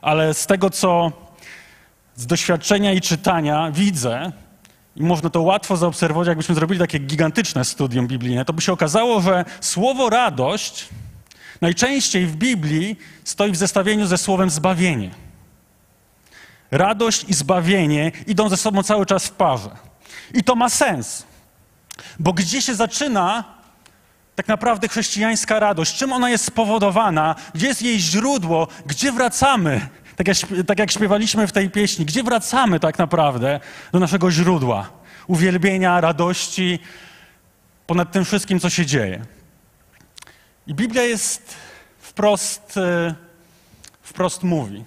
ale 0.00 0.34
z 0.34 0.46
tego, 0.46 0.70
co 0.70 1.12
z 2.18 2.26
doświadczenia 2.26 2.92
i 2.92 3.00
czytania 3.00 3.70
widzę, 3.70 4.32
i 4.96 5.02
można 5.02 5.30
to 5.30 5.42
łatwo 5.42 5.76
zaobserwować, 5.76 6.28
jakbyśmy 6.28 6.54
zrobili 6.54 6.80
takie 6.80 6.98
gigantyczne 6.98 7.64
studium 7.64 8.06
biblijne, 8.06 8.44
to 8.44 8.52
by 8.52 8.62
się 8.62 8.72
okazało, 8.72 9.20
że 9.20 9.44
słowo 9.60 10.10
radość 10.10 10.88
najczęściej 11.60 12.26
w 12.26 12.36
Biblii 12.36 12.96
stoi 13.24 13.52
w 13.52 13.56
zestawieniu 13.56 14.06
ze 14.06 14.18
słowem 14.18 14.50
zbawienie. 14.50 15.10
Radość 16.70 17.24
i 17.28 17.34
zbawienie 17.34 18.12
idą 18.26 18.48
ze 18.48 18.56
sobą 18.56 18.82
cały 18.82 19.06
czas 19.06 19.26
w 19.26 19.30
parze. 19.30 19.70
I 20.34 20.44
to 20.44 20.54
ma 20.54 20.68
sens, 20.68 21.26
bo 22.18 22.32
gdzie 22.32 22.62
się 22.62 22.74
zaczyna 22.74 23.44
tak 24.38 24.48
naprawdę 24.48 24.88
chrześcijańska 24.88 25.58
radość? 25.58 25.96
Czym 25.96 26.12
ona 26.12 26.30
jest 26.30 26.44
spowodowana? 26.44 27.34
Gdzie 27.54 27.66
jest 27.66 27.82
jej 27.82 28.00
źródło? 28.00 28.68
Gdzie 28.86 29.12
wracamy? 29.12 29.88
Tak 30.18 30.28
jak, 30.28 30.36
tak 30.66 30.78
jak 30.78 30.90
śpiewaliśmy 30.90 31.46
w 31.46 31.52
tej 31.52 31.70
pieśni, 31.70 32.04
gdzie 32.04 32.22
wracamy 32.22 32.80
tak 32.80 32.98
naprawdę 32.98 33.60
do 33.92 33.98
naszego 33.98 34.30
źródła? 34.30 34.90
Uwielbienia, 35.26 36.00
radości, 36.00 36.78
ponad 37.86 38.12
tym 38.12 38.24
wszystkim, 38.24 38.60
co 38.60 38.70
się 38.70 38.86
dzieje. 38.86 39.24
I 40.66 40.74
Biblia 40.74 41.02
jest 41.02 41.54
wprost, 41.98 42.76
e, 42.76 43.14
wprost 44.02 44.42
mówi, 44.42 44.84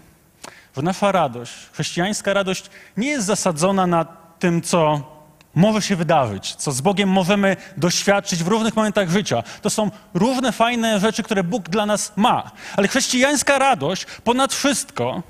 że 0.75 0.81
nasza 0.81 1.11
radość, 1.11 1.53
chrześcijańska 1.73 2.33
radość 2.33 2.69
nie 2.97 3.07
jest 3.07 3.25
zasadzona 3.25 3.87
na 3.87 4.05
tym, 4.39 4.61
co 4.61 5.10
może 5.55 5.81
się 5.81 5.95
wydarzyć, 5.95 6.55
co 6.55 6.71
z 6.71 6.81
Bogiem 6.81 7.09
możemy 7.09 7.57
doświadczyć 7.77 8.43
w 8.43 8.47
różnych 8.47 8.75
momentach 8.75 9.09
życia. 9.09 9.43
To 9.61 9.69
są 9.69 9.91
różne 10.13 10.51
fajne 10.51 10.99
rzeczy, 10.99 11.23
które 11.23 11.43
Bóg 11.43 11.69
dla 11.69 11.85
nas 11.85 12.11
ma. 12.15 12.51
Ale 12.77 12.87
chrześcijańska 12.87 13.59
radość 13.59 14.05
ponad 14.23 14.53
wszystko 14.53 15.23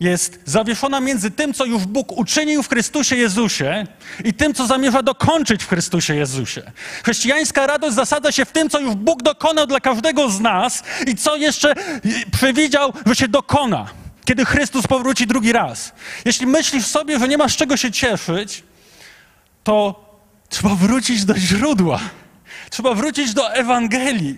jest 0.00 0.40
zawieszona 0.44 1.00
między 1.00 1.30
tym, 1.30 1.54
co 1.54 1.64
już 1.64 1.84
Bóg 1.84 2.12
uczynił 2.12 2.62
w 2.62 2.68
Chrystusie 2.68 3.16
Jezusie 3.16 3.86
i 4.24 4.34
tym, 4.34 4.54
co 4.54 4.66
zamierza 4.66 5.02
dokończyć 5.02 5.64
w 5.64 5.68
Chrystusie 5.68 6.14
Jezusie. 6.14 6.62
Chrześcijańska 7.02 7.66
radość 7.66 7.94
zasadza 7.94 8.32
się 8.32 8.44
w 8.44 8.52
tym, 8.52 8.70
co 8.70 8.80
już 8.80 8.94
Bóg 8.94 9.22
dokonał 9.22 9.66
dla 9.66 9.80
każdego 9.80 10.30
z 10.30 10.40
nas 10.40 10.82
i 11.06 11.16
co 11.16 11.36
jeszcze 11.36 11.74
przewidział, 12.32 12.92
że 13.06 13.14
się 13.14 13.28
dokona, 13.28 13.86
kiedy 14.24 14.44
Chrystus 14.44 14.86
powróci 14.86 15.26
drugi 15.26 15.52
raz. 15.52 15.92
Jeśli 16.24 16.46
myślisz 16.46 16.86
sobie, 16.86 17.18
że 17.18 17.28
nie 17.28 17.38
masz 17.38 17.56
czego 17.56 17.76
się 17.76 17.92
cieszyć, 17.92 18.62
to 19.64 20.04
trzeba 20.48 20.74
wrócić 20.74 21.24
do 21.24 21.36
źródła. 21.36 22.00
Trzeba 22.70 22.94
wrócić 22.94 23.34
do 23.34 23.54
Ewangelii. 23.54 24.36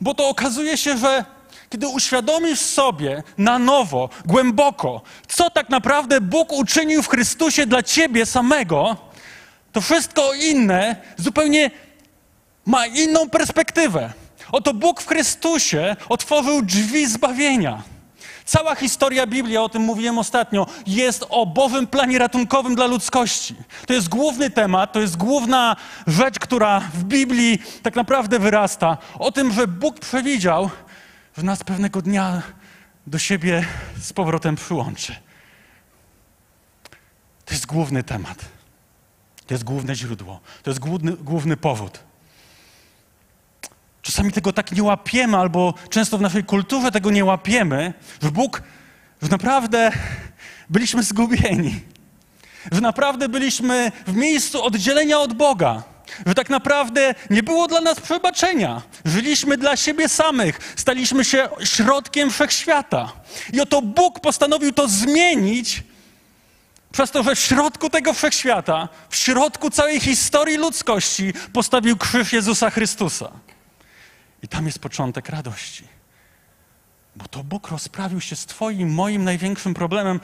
Bo 0.00 0.14
to 0.14 0.28
okazuje 0.28 0.76
się, 0.76 0.98
że 0.98 1.24
kiedy 1.70 1.88
uświadomisz 1.88 2.60
sobie 2.60 3.22
na 3.38 3.58
nowo, 3.58 4.08
głęboko, 4.26 5.02
co 5.28 5.50
tak 5.50 5.68
naprawdę 5.68 6.20
Bóg 6.20 6.52
uczynił 6.52 7.02
w 7.02 7.08
Chrystusie 7.08 7.66
dla 7.66 7.82
ciebie 7.82 8.26
samego, 8.26 8.96
to 9.72 9.80
wszystko 9.80 10.34
inne 10.34 10.96
zupełnie 11.16 11.70
ma 12.66 12.86
inną 12.86 13.30
perspektywę. 13.30 14.12
Oto 14.52 14.74
Bóg 14.74 15.00
w 15.00 15.06
Chrystusie 15.06 15.96
otworzył 16.08 16.62
drzwi 16.62 17.06
zbawienia. 17.06 17.82
Cała 18.50 18.74
historia 18.74 19.26
Biblii, 19.26 19.56
o 19.56 19.68
tym 19.68 19.82
mówiłem 19.82 20.18
ostatnio, 20.18 20.66
jest 20.86 21.24
o 21.28 21.46
Bożym 21.46 21.86
planie 21.86 22.18
ratunkowym 22.18 22.74
dla 22.74 22.86
ludzkości. 22.86 23.54
To 23.86 23.92
jest 23.92 24.08
główny 24.08 24.50
temat, 24.50 24.92
to 24.92 25.00
jest 25.00 25.16
główna 25.16 25.76
rzecz, 26.06 26.38
która 26.38 26.80
w 26.80 27.04
Biblii 27.04 27.58
tak 27.82 27.96
naprawdę 27.96 28.38
wyrasta. 28.38 28.98
O 29.18 29.32
tym, 29.32 29.52
że 29.52 29.66
Bóg 29.66 30.00
przewidział, 30.00 30.70
że 31.36 31.42
nas 31.42 31.64
pewnego 31.64 32.02
dnia 32.02 32.42
do 33.06 33.18
siebie 33.18 33.66
z 34.00 34.12
powrotem 34.12 34.56
przyłączy. 34.56 35.16
To 37.44 37.54
jest 37.54 37.66
główny 37.66 38.02
temat. 38.02 38.38
To 39.46 39.54
jest 39.54 39.64
główne 39.64 39.94
źródło. 39.94 40.40
To 40.62 40.70
jest 40.70 40.80
główny, 40.80 41.12
główny 41.12 41.56
powód. 41.56 42.09
Czasami 44.02 44.32
tego 44.32 44.52
tak 44.52 44.72
nie 44.72 44.82
łapiemy, 44.82 45.36
albo 45.36 45.74
często 45.90 46.18
w 46.18 46.20
naszej 46.20 46.44
kulturze 46.44 46.90
tego 46.90 47.10
nie 47.10 47.24
łapiemy, 47.24 47.94
że 48.22 48.30
Bóg, 48.30 48.62
że 49.22 49.28
naprawdę 49.28 49.92
byliśmy 50.70 51.02
zgubieni, 51.02 51.80
że 52.72 52.80
naprawdę 52.80 53.28
byliśmy 53.28 53.92
w 54.06 54.16
miejscu 54.16 54.64
oddzielenia 54.64 55.18
od 55.18 55.32
Boga, 55.32 55.82
że 56.26 56.34
tak 56.34 56.50
naprawdę 56.50 57.14
nie 57.30 57.42
było 57.42 57.68
dla 57.68 57.80
nas 57.80 58.00
przebaczenia. 58.00 58.82
Żyliśmy 59.04 59.56
dla 59.56 59.76
siebie 59.76 60.08
samych, 60.08 60.74
staliśmy 60.76 61.24
się 61.24 61.48
środkiem 61.64 62.30
wszechświata. 62.30 63.12
I 63.52 63.60
oto 63.60 63.82
Bóg 63.82 64.20
postanowił 64.20 64.72
to 64.72 64.88
zmienić 64.88 65.82
przez 66.92 67.10
to, 67.10 67.22
że 67.22 67.34
w 67.34 67.38
środku 67.38 67.90
tego 67.90 68.12
wszechświata, 68.12 68.88
w 69.10 69.16
środku 69.16 69.70
całej 69.70 70.00
historii 70.00 70.56
ludzkości 70.56 71.32
postawił 71.52 71.96
krzyż 71.96 72.32
Jezusa 72.32 72.70
Chrystusa. 72.70 73.30
I 74.42 74.48
tam 74.48 74.66
jest 74.66 74.78
początek 74.78 75.28
radości. 75.28 75.84
Bo 77.16 77.28
to 77.28 77.44
Bóg 77.44 77.68
rozprawił 77.68 78.20
się 78.20 78.36
z 78.36 78.46
Twoim, 78.46 78.94
moim 78.94 79.24
największym 79.24 79.74
problemem. 79.74 80.20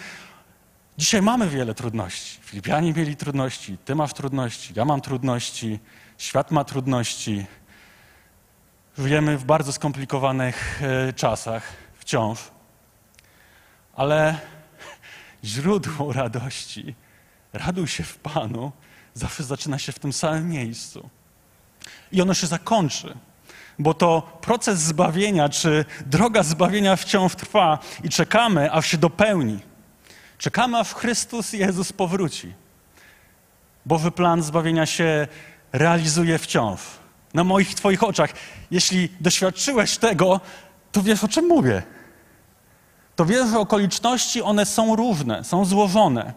Dzisiaj 0.99 1.23
mamy 1.23 1.49
wiele 1.49 1.75
trudności. 1.75 2.39
Filipianie 2.43 2.93
mieli 2.93 3.17
trudności, 3.17 3.79
Ty 3.85 3.95
masz 3.95 4.13
trudności, 4.13 4.73
ja 4.77 4.85
mam 4.85 5.01
trudności, 5.01 5.79
świat 6.19 6.51
ma 6.51 6.65
trudności. 6.65 7.47
Żyjemy 8.99 9.39
w 9.39 9.45
bardzo 9.45 9.73
skomplikowanych 9.73 10.83
e, 10.83 11.13
czasach 11.13 11.63
wciąż. 11.95 12.39
Ale 13.95 14.41
źródło 15.45 16.13
radości, 16.13 16.95
raduj 17.53 17.89
się 17.89 18.05
w 18.05 18.19
Panu, 18.19 18.73
zawsze 19.15 19.45
zaczyna 19.45 19.79
się 19.79 19.93
w 19.93 19.99
tym 19.99 20.13
samym 20.13 20.49
miejscu. 20.49 21.11
I 22.13 22.23
ono 22.23 22.35
się 22.35 22.47
zakończy 22.47 23.17
bo 23.79 23.95
to 23.95 24.39
proces 24.41 24.79
zbawienia, 24.79 25.49
czy 25.49 25.85
droga 26.07 26.43
zbawienia 26.43 26.97
wciąż 26.97 27.35
trwa 27.35 27.79
i 28.05 28.09
czekamy, 28.09 28.73
aż 28.73 28.87
się 28.87 28.99
dopełni. 28.99 29.59
Czekamy, 30.39 30.79
aż 30.79 30.95
Chrystus 30.95 31.53
Jezus 31.53 31.93
powróci. 31.93 32.53
Boży 33.87 34.11
plan 34.11 34.43
zbawienia 34.43 34.87
się 34.87 35.29
realizuje 35.73 36.39
wciąż. 36.39 36.81
Na 37.35 37.45
moich, 37.45 37.75
Twoich 37.75 38.03
oczach. 38.03 38.31
Jeśli 38.71 39.09
doświadczyłeś 39.21 39.99
tego, 39.99 40.41
to 40.93 41.03
wiesz, 41.03 41.25
o 41.25 41.29
czym 41.29 41.47
mówię. 41.47 41.83
To 43.17 43.27
wiesz, 43.27 43.49
że 43.51 43.59
okoliczności 43.59 44.43
one 44.43 44.67
są 44.67 44.97
różne, 44.97 45.45
są 45.45 45.65
złożone, 45.65 46.33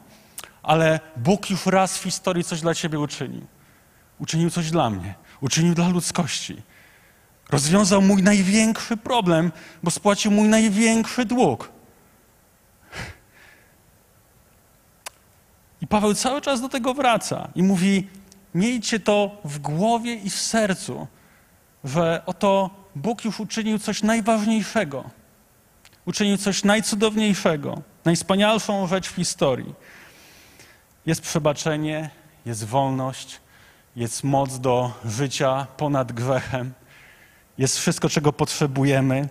ale 0.64 1.00
Bóg 1.18 1.50
już 1.50 1.66
raz 1.66 1.98
w 1.98 2.04
historii 2.04 2.44
coś 2.44 2.62
dla 2.62 2.76
Ciebie 2.76 3.00
uczynił. 3.00 3.46
Uczynił 4.20 4.50
coś 4.50 4.72
dla 4.72 4.90
mnie, 4.90 5.14
uczynił 5.42 5.76
dla 5.76 5.88
ludzkości. 5.90 6.62
Rozwiązał 7.50 8.02
mój 8.02 8.24
największy 8.24 8.98
problem, 8.98 9.52
bo 9.84 9.92
spłacił 9.92 10.32
mój 10.32 10.48
największy 10.48 11.26
dług. 11.26 11.72
I 15.82 15.88
Paweł 15.88 16.14
cały 16.14 16.42
czas 16.42 16.62
do 16.62 16.70
tego 16.70 16.94
wraca 16.94 17.50
i 17.56 17.64
mówi: 17.64 18.08
Miejcie 18.56 19.00
to 19.00 19.42
w 19.46 19.60
głowie 19.60 20.16
i 20.16 20.30
w 20.30 20.36
sercu, 20.36 21.08
że 21.84 22.24
oto 22.26 22.70
Bóg 22.96 23.26
już 23.26 23.40
uczynił 23.40 23.80
coś 23.80 24.04
najważniejszego. 24.04 25.10
Uczynił 26.06 26.38
coś 26.38 26.64
najcudowniejszego, 26.64 27.82
najwspanialszą 28.06 28.88
rzecz 28.88 29.10
w 29.10 29.16
historii. 29.16 29.74
Jest 31.06 31.22
przebaczenie, 31.22 32.10
jest 32.46 32.66
wolność, 32.66 33.40
jest 33.96 34.24
moc 34.24 34.60
do 34.60 34.92
życia 35.06 35.68
ponad 35.78 36.12
grzechem, 36.12 36.74
jest 37.60 37.80
wszystko, 37.80 38.10
czego 38.10 38.34
potrzebujemy. 38.34 39.30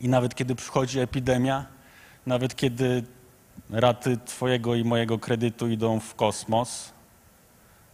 I 0.00 0.08
nawet 0.08 0.34
kiedy 0.34 0.54
przychodzi 0.54 0.98
epidemia, 0.98 1.66
nawet 2.26 2.56
kiedy 2.56 3.04
raty 3.70 4.18
Twojego 4.24 4.74
i 4.74 4.84
mojego 4.84 5.18
kredytu 5.18 5.68
idą 5.68 6.00
w 6.00 6.14
kosmos, 6.14 6.92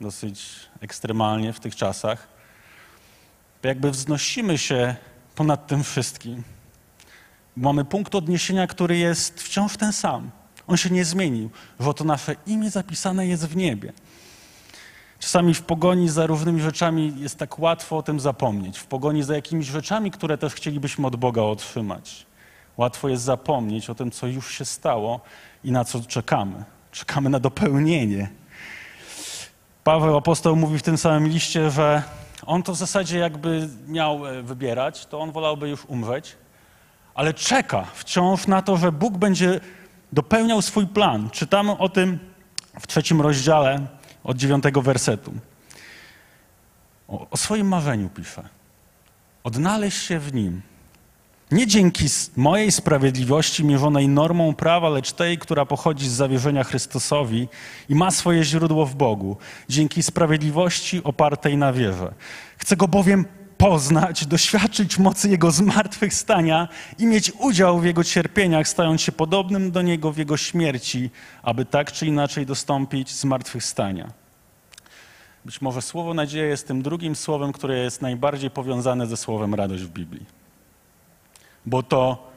dosyć 0.00 0.46
ekstremalnie 0.80 1.52
w 1.52 1.60
tych 1.60 1.76
czasach, 1.76 2.28
to 3.62 3.68
jakby 3.68 3.90
wznosimy 3.90 4.58
się 4.58 4.96
ponad 5.34 5.66
tym 5.66 5.84
wszystkim. 5.84 6.42
Mamy 7.56 7.84
punkt 7.84 8.14
odniesienia, 8.14 8.66
który 8.66 8.98
jest 8.98 9.42
wciąż 9.42 9.76
ten 9.76 9.92
sam. 9.92 10.30
On 10.66 10.76
się 10.76 10.90
nie 10.90 11.04
zmienił, 11.04 11.50
że 11.80 11.88
oto 11.88 12.04
nasze 12.04 12.36
imię 12.46 12.70
zapisane 12.70 13.26
jest 13.26 13.46
w 13.46 13.56
niebie. 13.56 13.92
Czasami 15.20 15.54
w 15.54 15.62
pogoni 15.62 16.08
za 16.08 16.26
różnymi 16.26 16.60
rzeczami 16.60 17.12
jest 17.16 17.38
tak 17.38 17.58
łatwo 17.58 17.96
o 17.96 18.02
tym 18.02 18.20
zapomnieć. 18.20 18.78
W 18.78 18.86
pogoni 18.86 19.22
za 19.22 19.34
jakimiś 19.34 19.66
rzeczami, 19.66 20.10
które 20.10 20.38
też 20.38 20.54
chcielibyśmy 20.54 21.06
od 21.06 21.16
Boga 21.16 21.42
otrzymać. 21.42 22.26
Łatwo 22.76 23.08
jest 23.08 23.22
zapomnieć 23.22 23.90
o 23.90 23.94
tym, 23.94 24.10
co 24.10 24.26
już 24.26 24.54
się 24.54 24.64
stało 24.64 25.20
i 25.64 25.72
na 25.72 25.84
co 25.84 26.00
czekamy. 26.00 26.64
Czekamy 26.92 27.30
na 27.30 27.40
dopełnienie. 27.40 28.28
Paweł 29.84 30.16
apostoł 30.16 30.56
mówi 30.56 30.78
w 30.78 30.82
tym 30.82 30.98
samym 30.98 31.28
liście, 31.28 31.70
że 31.70 32.02
on 32.46 32.62
to 32.62 32.72
w 32.72 32.76
zasadzie 32.76 33.18
jakby 33.18 33.68
miał 33.88 34.26
e, 34.26 34.42
wybierać, 34.42 35.06
to 35.06 35.20
on 35.20 35.32
wolałby 35.32 35.68
już 35.68 35.84
umrzeć, 35.84 36.36
ale 37.14 37.34
czeka 37.34 37.84
wciąż 37.94 38.46
na 38.46 38.62
to, 38.62 38.76
że 38.76 38.92
Bóg 38.92 39.18
będzie 39.18 39.60
dopełniał 40.12 40.62
swój 40.62 40.86
plan. 40.86 41.30
Czytamy 41.30 41.78
o 41.78 41.88
tym 41.88 42.18
w 42.80 42.86
trzecim 42.86 43.20
rozdziale 43.20 43.86
od 44.24 44.36
dziewiątego 44.36 44.82
wersetu. 44.82 45.32
O, 47.08 47.30
o 47.30 47.36
swoim 47.36 47.68
marzeniu 47.68 48.08
pisze. 48.08 48.48
Odnaleźć 49.44 50.02
się 50.02 50.18
w 50.18 50.34
nim, 50.34 50.62
nie 51.50 51.66
dzięki 51.66 52.06
mojej 52.36 52.72
sprawiedliwości 52.72 53.64
mierzonej 53.64 54.08
normą 54.08 54.54
prawa, 54.54 54.88
lecz 54.88 55.12
tej, 55.12 55.38
która 55.38 55.66
pochodzi 55.66 56.08
z 56.08 56.12
zawierzenia 56.12 56.64
Chrystusowi 56.64 57.48
i 57.88 57.94
ma 57.94 58.10
swoje 58.10 58.44
źródło 58.44 58.86
w 58.86 58.94
Bogu, 58.94 59.36
dzięki 59.68 60.02
sprawiedliwości 60.02 61.04
opartej 61.04 61.56
na 61.56 61.72
wierze. 61.72 62.12
Chcę 62.58 62.76
go 62.76 62.88
bowiem 62.88 63.24
poznać, 63.60 64.26
doświadczyć 64.26 64.98
mocy 64.98 65.28
Jego 65.28 65.50
zmartwychwstania 65.50 66.68
i 66.98 67.06
mieć 67.06 67.32
udział 67.38 67.78
w 67.78 67.84
Jego 67.84 68.04
cierpieniach, 68.04 68.68
stając 68.68 69.00
się 69.00 69.12
podobnym 69.12 69.70
do 69.70 69.82
Niego 69.82 70.12
w 70.12 70.18
Jego 70.18 70.36
śmierci, 70.36 71.10
aby 71.42 71.64
tak 71.64 71.92
czy 71.92 72.06
inaczej 72.06 72.46
dostąpić 72.46 73.14
zmartwychwstania. 73.14 74.12
Być 75.44 75.60
może 75.60 75.82
słowo 75.82 76.14
nadzieja 76.14 76.46
jest 76.46 76.66
tym 76.66 76.82
drugim 76.82 77.16
słowem, 77.16 77.52
które 77.52 77.78
jest 77.78 78.02
najbardziej 78.02 78.50
powiązane 78.50 79.06
ze 79.06 79.16
słowem 79.16 79.54
radość 79.54 79.82
w 79.82 79.88
Biblii 79.88 80.40
bo 81.66 81.82
to 81.82 82.30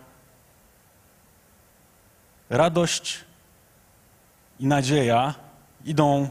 radość 2.50 3.20
i 4.60 4.66
nadzieja 4.66 5.34
idą 5.86 6.30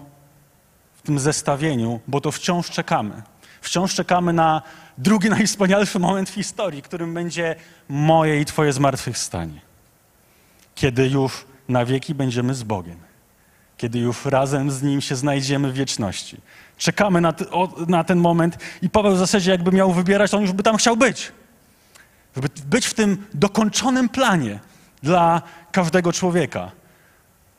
w 0.94 1.02
tym 1.02 1.18
zestawieniu, 1.18 2.00
bo 2.08 2.20
to 2.20 2.32
wciąż 2.32 2.70
czekamy. 2.70 3.22
Wciąż 3.60 3.94
czekamy 3.94 4.32
na 4.32 4.62
drugi 4.98 5.30
najwspanialszy 5.38 5.98
moment 5.98 6.30
w 6.30 6.34
historii, 6.34 6.82
którym 6.82 7.14
będzie 7.14 7.56
moje 7.88 8.40
i 8.40 8.44
Twoje 8.44 8.72
zmartwychwstanie. 8.72 9.60
Kiedy 10.74 11.08
już 11.08 11.44
na 11.68 11.84
wieki 11.84 12.14
będziemy 12.14 12.54
z 12.54 12.62
Bogiem. 12.62 12.96
Kiedy 13.76 13.98
już 13.98 14.24
razem 14.24 14.70
z 14.70 14.82
Nim 14.82 15.00
się 15.00 15.16
znajdziemy 15.16 15.72
w 15.72 15.74
wieczności. 15.74 16.36
Czekamy 16.78 17.20
na, 17.20 17.34
na 17.88 18.04
ten 18.04 18.18
moment 18.18 18.58
i 18.82 18.90
Paweł 18.90 19.14
w 19.14 19.18
zasadzie 19.18 19.50
jakby 19.50 19.72
miał 19.72 19.92
wybierać, 19.92 20.34
on 20.34 20.42
już 20.42 20.52
by 20.52 20.62
tam 20.62 20.76
chciał 20.76 20.96
być 20.96 21.32
żeby 22.36 22.48
być 22.66 22.86
w 22.86 22.94
tym 22.94 23.26
dokończonym 23.34 24.08
planie 24.08 24.60
dla 25.02 25.42
każdego 25.72 26.12
człowieka, 26.12 26.70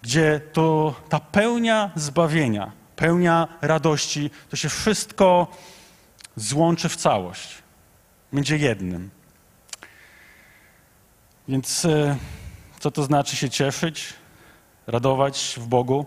gdzie 0.01 0.41
to 0.53 0.95
ta 1.09 1.19
pełnia 1.19 1.91
zbawienia, 1.95 2.71
pełnia 2.95 3.47
radości, 3.61 4.29
to 4.49 4.55
się 4.55 4.69
wszystko 4.69 5.47
złączy 6.35 6.89
w 6.89 6.95
całość. 6.95 7.63
Będzie 8.33 8.57
jednym. 8.57 9.09
Więc 11.47 11.85
e, 11.85 12.17
co 12.79 12.91
to 12.91 13.03
znaczy 13.03 13.35
się 13.35 13.49
cieszyć, 13.49 14.13
radować 14.87 15.55
w 15.57 15.67
Bogu? 15.67 16.05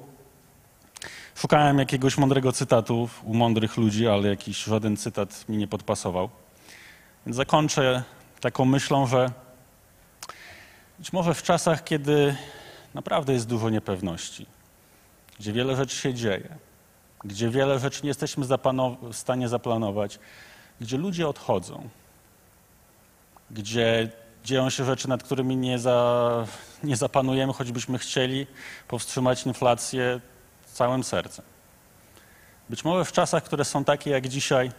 Szukałem 1.34 1.78
jakiegoś 1.78 2.18
mądrego 2.18 2.52
cytatu 2.52 3.08
u 3.24 3.34
mądrych 3.34 3.76
ludzi, 3.76 4.08
ale 4.08 4.28
jakiś 4.28 4.64
żaden 4.64 4.96
cytat 4.96 5.48
mi 5.48 5.56
nie 5.56 5.68
podpasował. 5.68 6.30
Więc 7.26 7.36
zakończę 7.36 8.02
taką 8.40 8.64
myślą, 8.64 9.06
że 9.06 9.30
być 10.98 11.12
może 11.12 11.34
w 11.34 11.42
czasach, 11.42 11.84
kiedy 11.84 12.36
naprawdę 12.94 13.32
jest 13.32 13.48
dużo 13.48 13.70
niepewności, 13.70 14.46
gdzie 15.38 15.52
wiele 15.52 15.76
rzeczy 15.76 15.96
się 15.96 16.14
dzieje, 16.14 16.56
gdzie 17.26 17.50
wiele 17.50 17.78
rzeczy 17.78 18.00
nie 18.02 18.08
jesteśmy 18.08 18.44
w 19.02 19.16
stanie 19.16 19.48
zaplanować, 19.48 20.18
gdzie 20.80 20.98
ludzie 20.98 21.28
odchodzą, 21.28 21.88
gdzie 23.50 24.10
dzieją 24.44 24.70
się 24.70 24.84
rzeczy, 24.84 25.08
nad 25.08 25.22
którymi 25.22 25.56
nie, 25.56 25.78
za, 25.78 26.46
nie 26.84 26.96
zapanujemy, 26.96 27.52
choćbyśmy 27.52 27.98
chcieli 27.98 28.46
powstrzymać 28.88 29.46
inflację 29.46 30.20
całym 30.72 31.04
sercem. 31.04 31.44
Być 32.70 32.84
może 32.84 33.04
w 33.04 33.12
czasach, 33.12 33.42
które 33.42 33.64
są 33.64 33.84
takie 33.84 34.10
jak 34.10 34.28
dzisiaj, 34.28 34.70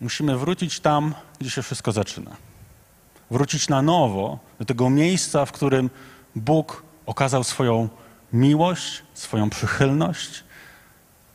musimy 0.00 0.36
wrócić 0.36 0.80
tam, 0.80 1.14
gdzie 1.40 1.50
się 1.50 1.62
wszystko 1.62 1.92
zaczyna. 1.92 2.36
Wrócić 3.30 3.68
na 3.68 3.82
nowo 3.82 4.38
do 4.58 4.64
tego 4.64 4.90
miejsca, 4.90 5.44
w 5.44 5.52
którym 5.52 5.90
Bóg 6.36 6.82
okazał 7.06 7.44
swoją 7.44 7.88
miłość, 8.32 9.02
swoją 9.14 9.50
przychylność, 9.50 10.44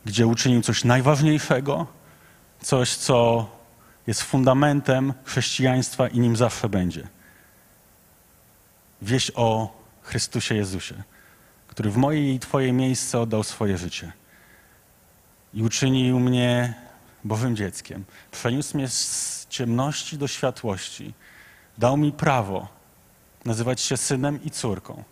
gdzie 0.05 0.27
uczynił 0.27 0.61
coś 0.61 0.83
najważniejszego, 0.83 1.87
coś, 2.61 2.95
co 2.95 3.49
jest 4.07 4.23
fundamentem 4.23 5.13
chrześcijaństwa 5.23 6.07
i 6.07 6.19
nim 6.19 6.35
zawsze 6.35 6.69
będzie. 6.69 7.07
Wieść 9.01 9.31
o 9.35 9.77
Chrystusie 10.01 10.55
Jezusie, 10.55 11.03
który 11.67 11.89
w 11.89 11.97
moje 11.97 12.33
i 12.33 12.39
Twoje 12.39 12.73
miejsce 12.73 13.19
oddał 13.19 13.43
swoje 13.43 13.77
życie 13.77 14.11
i 15.53 15.63
uczynił 15.63 16.19
mnie 16.19 16.73
Bożym 17.23 17.55
dzieckiem. 17.55 18.05
Przeniósł 18.31 18.77
mnie 18.77 18.89
z 18.89 19.47
ciemności 19.49 20.17
do 20.17 20.27
światłości. 20.27 21.13
Dał 21.77 21.97
mi 21.97 22.11
prawo 22.11 22.67
nazywać 23.45 23.81
się 23.81 23.97
synem 23.97 24.43
i 24.43 24.51
córką. 24.51 25.03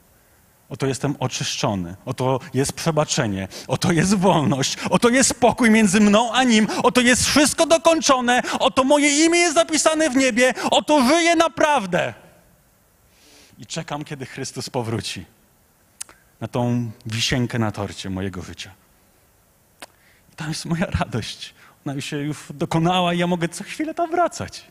Oto 0.74 0.86
jestem 0.88 1.16
oczyszczony, 1.20 1.96
oto 2.06 2.40
jest 2.54 2.74
przebaczenie, 2.74 3.48
oto 3.68 3.92
jest 3.92 4.16
wolność, 4.16 4.78
oto 4.90 5.10
jest 5.10 5.30
spokój 5.30 5.70
między 5.70 6.00
mną 6.00 6.34
a 6.34 6.44
nim, 6.44 6.68
oto 6.84 7.02
jest 7.02 7.26
wszystko 7.26 7.66
dokończone, 7.66 8.42
oto 8.60 8.84
moje 8.84 9.26
imię 9.26 9.40
jest 9.40 9.56
zapisane 9.56 10.10
w 10.10 10.16
niebie, 10.16 10.54
oto 10.72 11.02
żyję 11.08 11.36
naprawdę. 11.36 12.14
I 13.60 13.66
czekam, 13.66 14.04
kiedy 14.04 14.26
Chrystus 14.26 14.70
powróci 14.70 15.26
na 16.42 16.48
tą 16.48 16.92
wisienkę 17.06 17.60
na 17.60 17.72
torcie 17.72 18.10
mojego 18.10 18.42
życia. 18.42 18.72
I 20.34 20.36
tam 20.36 20.50
jest 20.50 20.66
moja 20.66 20.86
radość. 20.86 21.54
Ona 21.86 22.02
się 22.02 22.18
już 22.18 22.38
dokonała 22.50 23.14
i 23.14 23.18
ja 23.18 23.28
mogę 23.28 23.50
co 23.50 23.64
chwilę 23.64 23.94
tam 23.94 24.12
wracać. 24.12 24.66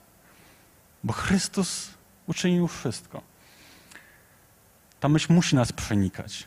Bo 1.04 1.12
Chrystus 1.12 1.90
uczynił 2.26 2.68
wszystko. 2.68 3.31
Ta 5.02 5.08
myśl 5.08 5.32
musi 5.32 5.56
nas 5.56 5.72
przenikać. 5.72 6.46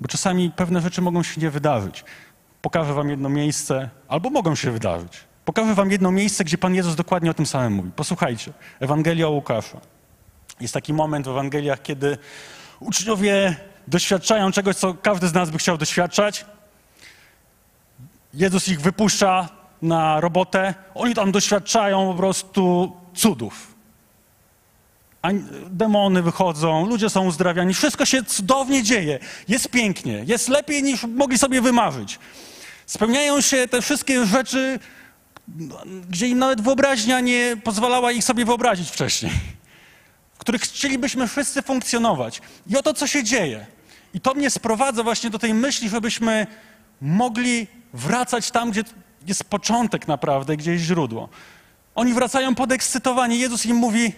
Bo 0.00 0.08
czasami 0.08 0.50
pewne 0.50 0.80
rzeczy 0.80 1.02
mogą 1.02 1.22
się 1.22 1.40
nie 1.40 1.50
wydarzyć. 1.50 2.04
Pokażę 2.62 2.94
wam 2.94 3.10
jedno 3.10 3.28
miejsce, 3.28 3.90
albo 4.08 4.30
mogą 4.30 4.54
się 4.54 4.70
wydarzyć. 4.70 5.12
Pokażę 5.44 5.74
wam 5.74 5.90
jedno 5.90 6.12
miejsce, 6.12 6.44
gdzie 6.44 6.58
Pan 6.58 6.74
Jezus 6.74 6.94
dokładnie 6.94 7.30
o 7.30 7.34
tym 7.34 7.46
samym 7.46 7.72
mówi. 7.72 7.90
Posłuchajcie, 7.96 8.52
Ewangelia 8.80 9.28
Łukasza. 9.28 9.80
Jest 10.60 10.74
taki 10.74 10.92
moment 10.92 11.26
w 11.26 11.28
Ewangeliach, 11.28 11.82
kiedy 11.82 12.18
uczniowie 12.80 13.56
doświadczają 13.88 14.52
czegoś, 14.52 14.76
co 14.76 14.94
każdy 14.94 15.28
z 15.28 15.34
nas 15.34 15.50
by 15.50 15.58
chciał 15.58 15.78
doświadczać. 15.78 16.46
Jezus 18.34 18.68
ich 18.68 18.80
wypuszcza 18.80 19.48
na 19.82 20.20
robotę, 20.20 20.74
oni 20.94 21.14
tam 21.14 21.32
doświadczają 21.32 22.12
po 22.12 22.18
prostu 22.18 22.92
cudów. 23.14 23.69
Demony 25.70 26.22
wychodzą, 26.22 26.86
ludzie 26.86 27.10
są 27.10 27.26
uzdrawiani, 27.26 27.74
wszystko 27.74 28.04
się 28.04 28.22
cudownie 28.22 28.82
dzieje, 28.82 29.18
jest 29.48 29.68
pięknie, 29.68 30.24
jest 30.26 30.48
lepiej 30.48 30.82
niż 30.82 31.04
mogli 31.04 31.38
sobie 31.38 31.60
wymarzyć. 31.60 32.18
Spełniają 32.86 33.40
się 33.40 33.68
te 33.68 33.82
wszystkie 33.82 34.26
rzeczy, 34.26 34.78
gdzie 36.08 36.28
im 36.28 36.38
nawet 36.38 36.60
wyobraźnia 36.60 37.20
nie 37.20 37.56
pozwalała 37.64 38.12
ich 38.12 38.24
sobie 38.24 38.44
wyobrazić 38.44 38.90
wcześniej, 38.90 39.32
w 40.34 40.38
których 40.38 40.62
chcielibyśmy 40.62 41.28
wszyscy 41.28 41.62
funkcjonować. 41.62 42.42
I 42.66 42.76
oto 42.76 42.94
co 42.94 43.06
się 43.06 43.24
dzieje. 43.24 43.66
I 44.14 44.20
to 44.20 44.34
mnie 44.34 44.50
sprowadza 44.50 45.02
właśnie 45.02 45.30
do 45.30 45.38
tej 45.38 45.54
myśli, 45.54 45.88
żebyśmy 45.88 46.46
mogli 47.00 47.66
wracać 47.94 48.50
tam, 48.50 48.70
gdzie 48.70 48.82
jest 49.26 49.44
początek 49.44 50.08
naprawdę, 50.08 50.56
gdzie 50.56 50.72
jest 50.72 50.84
źródło. 50.84 51.28
Oni 51.94 52.12
wracają 52.14 52.54
podekscytowani. 52.54 53.38
Jezus 53.38 53.66
im 53.66 53.76
mówi: 53.76 54.12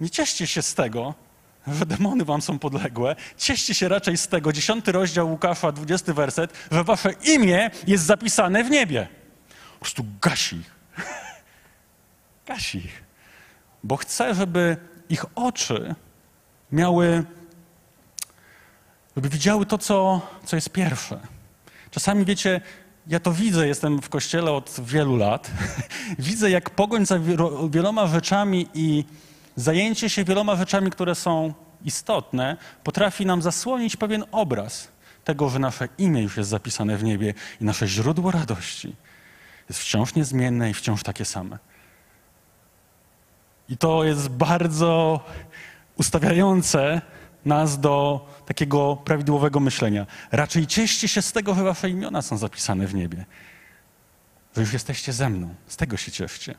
Nie 0.00 0.10
cieszcie 0.10 0.46
się 0.46 0.62
z 0.62 0.74
tego, 0.74 1.14
że 1.66 1.86
demony 1.86 2.24
wam 2.24 2.42
są 2.42 2.58
podległe. 2.58 3.16
Cieszcie 3.36 3.74
się 3.74 3.88
raczej 3.88 4.16
z 4.16 4.28
tego, 4.28 4.52
dziesiąty 4.52 4.92
rozdział 4.92 5.30
Łukasza, 5.30 5.72
dwudziesty 5.72 6.14
werset, 6.14 6.52
że 6.70 6.84
wasze 6.84 7.12
imię 7.12 7.70
jest 7.86 8.04
zapisane 8.04 8.64
w 8.64 8.70
niebie. 8.70 9.08
Po 9.72 9.80
prostu 9.80 10.04
gasi 10.22 10.56
ich. 10.56 10.74
gasi 12.46 12.78
ich. 12.78 13.02
Bo 13.84 13.96
chce, 13.96 14.34
żeby 14.34 14.76
ich 15.08 15.24
oczy 15.34 15.94
miały, 16.72 17.24
żeby 19.16 19.28
widziały 19.28 19.66
to, 19.66 19.78
co, 19.78 20.20
co 20.44 20.56
jest 20.56 20.70
pierwsze. 20.70 21.20
Czasami, 21.90 22.24
wiecie, 22.24 22.60
ja 23.06 23.20
to 23.20 23.32
widzę, 23.32 23.68
jestem 23.68 24.02
w 24.02 24.08
kościele 24.08 24.52
od 24.52 24.76
wielu 24.84 25.16
lat. 25.16 25.50
widzę, 26.18 26.50
jak 26.50 26.70
pogoń 26.70 27.06
za 27.06 27.18
wieloma 27.70 28.06
rzeczami 28.06 28.68
i 28.74 29.04
zajęcie 29.60 30.10
się 30.10 30.24
wieloma 30.24 30.56
rzeczami, 30.56 30.90
które 30.90 31.14
są 31.14 31.54
istotne, 31.84 32.56
potrafi 32.84 33.26
nam 33.26 33.42
zasłonić 33.42 33.96
pewien 33.96 34.24
obraz 34.32 34.88
tego, 35.24 35.48
że 35.48 35.58
nasze 35.58 35.88
imię 35.98 36.22
już 36.22 36.36
jest 36.36 36.50
zapisane 36.50 36.96
w 36.96 37.04
niebie 37.04 37.34
i 37.60 37.64
nasze 37.64 37.88
źródło 37.88 38.30
radości 38.30 38.96
jest 39.70 39.80
wciąż 39.80 40.14
niezmienne 40.14 40.70
i 40.70 40.74
wciąż 40.74 41.02
takie 41.02 41.24
same. 41.24 41.58
I 43.68 43.76
to 43.76 44.04
jest 44.04 44.28
bardzo 44.28 45.20
ustawiające 45.96 47.02
nas 47.44 47.80
do 47.80 48.26
takiego 48.46 48.96
prawidłowego 48.96 49.60
myślenia. 49.60 50.06
Raczej 50.32 50.66
cieszcie 50.66 51.08
się 51.08 51.22
z 51.22 51.32
tego, 51.32 51.54
że 51.54 51.62
wasze 51.62 51.90
imiona 51.90 52.22
są 52.22 52.36
zapisane 52.36 52.86
w 52.86 52.94
niebie. 52.94 53.24
Że 54.56 54.60
już 54.60 54.72
jesteście 54.72 55.12
ze 55.12 55.30
mną. 55.30 55.54
Z 55.66 55.76
tego 55.76 55.96
się 55.96 56.12
cieszcie. 56.12 56.54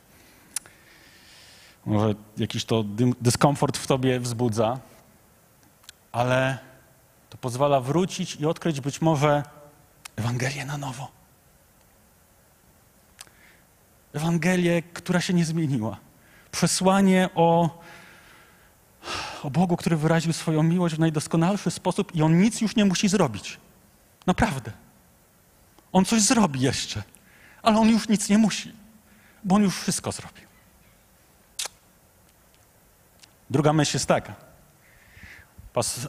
Może 1.86 2.16
jakiś 2.38 2.66
to 2.66 2.84
dyskomfort 3.22 3.78
w 3.78 3.88
tobie 3.88 4.20
wzbudza, 4.20 4.80
ale 6.12 6.58
to 7.30 7.38
pozwala 7.38 7.82
wrócić 7.82 8.36
i 8.36 8.46
odkryć 8.46 8.82
być 8.82 9.02
może 9.02 9.44
Ewangelię 10.16 10.66
na 10.66 10.78
nowo. 10.78 11.12
Ewangelię, 14.14 14.82
która 14.82 15.22
się 15.22 15.34
nie 15.34 15.46
zmieniła. 15.46 15.98
Przesłanie 16.52 17.30
o 17.36 17.82
o 19.44 19.50
Bogu, 19.50 19.78
który 19.78 19.98
wyraził 19.98 20.34
swoją 20.34 20.64
miłość 20.64 20.96
w 20.96 21.00
najdoskonalszy 21.00 21.72
sposób 21.72 22.16
i 22.16 22.22
on 22.22 22.40
nic 22.40 22.62
już 22.62 22.76
nie 22.76 22.86
musi 22.86 23.08
zrobić. 23.08 23.58
Naprawdę. 24.28 24.72
On 25.92 26.06
coś 26.06 26.22
zrobi 26.22 26.62
jeszcze, 26.62 27.04
ale 27.62 27.78
on 27.78 27.90
już 27.90 28.10
nic 28.10 28.30
nie 28.30 28.38
musi, 28.38 28.74
bo 29.44 29.56
on 29.56 29.64
już 29.64 29.80
wszystko 29.82 30.12
zrobił. 30.12 30.51
Druga 33.52 33.74
myśl 33.74 33.96
jest 33.96 34.08
taka. 34.08 34.36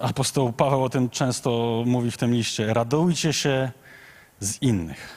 Apostoł 0.00 0.52
Paweł 0.52 0.84
o 0.84 0.88
tym 0.88 1.10
często 1.10 1.82
mówi 1.86 2.10
w 2.10 2.16
tym 2.16 2.34
liście. 2.34 2.74
Radujcie 2.74 3.32
się 3.32 3.70
z 4.40 4.62
innych. 4.62 5.16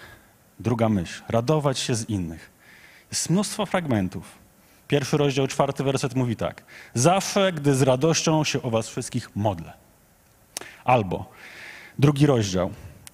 Druga 0.60 0.90
myśl. 0.90 1.24
Radować 1.30 1.80
się 1.80 1.96
z 1.96 2.10
innych. 2.10 2.52
Jest 3.12 3.30
mnóstwo 3.30 3.66
fragmentów 3.66 4.46
Pierwszy 4.88 5.18
rozdział, 5.18 5.48
czwarty 5.48 5.84
werset 5.84 6.16
mówi 6.16 6.36
tak. 6.36 6.64
Zawsze, 6.94 7.54
gdy 7.54 7.76
z 7.76 7.82
radością 7.82 8.44
się 8.44 8.62
o 8.62 8.70
was 8.70 8.88
wszystkich 8.88 9.36
modlę. 9.36 9.74
Albo 10.84 11.26
drugi 12.00 12.26
rozdział, 12.26 12.72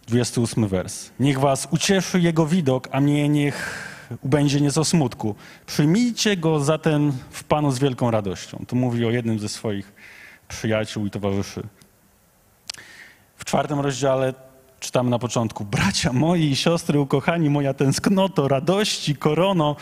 28 0.07 0.67
wers. 0.67 1.09
Niech 1.19 1.39
was 1.39 1.67
ucieszy 1.71 2.19
jego 2.19 2.45
widok, 2.45 2.89
a 2.91 3.01
mnie 3.01 3.29
niech 3.29 3.87
ubędzie 4.21 4.61
nieco 4.61 4.85
smutku. 4.85 5.35
Przyjmijcie 5.65 6.37
go 6.37 6.59
zatem 6.59 7.13
w 7.31 7.43
Panu 7.43 7.71
z 7.71 7.79
wielką 7.79 8.11
radością. 8.11 8.65
Tu 8.67 8.75
mówi 8.75 9.05
o 9.05 9.11
jednym 9.11 9.39
ze 9.39 9.49
swoich 9.49 9.93
przyjaciół 10.47 11.05
i 11.05 11.11
towarzyszy. 11.11 11.63
W 13.37 13.45
czwartym 13.45 13.79
rozdziale 13.79 14.33
czytamy 14.79 15.09
na 15.09 15.19
początku. 15.19 15.65
Bracia 15.65 16.13
moi 16.13 16.43
i 16.43 16.55
siostry 16.55 16.99
ukochani, 16.99 17.49
moja 17.49 17.73
tęsknoto, 17.73 18.47
radości, 18.47 19.15
korono, 19.15 19.75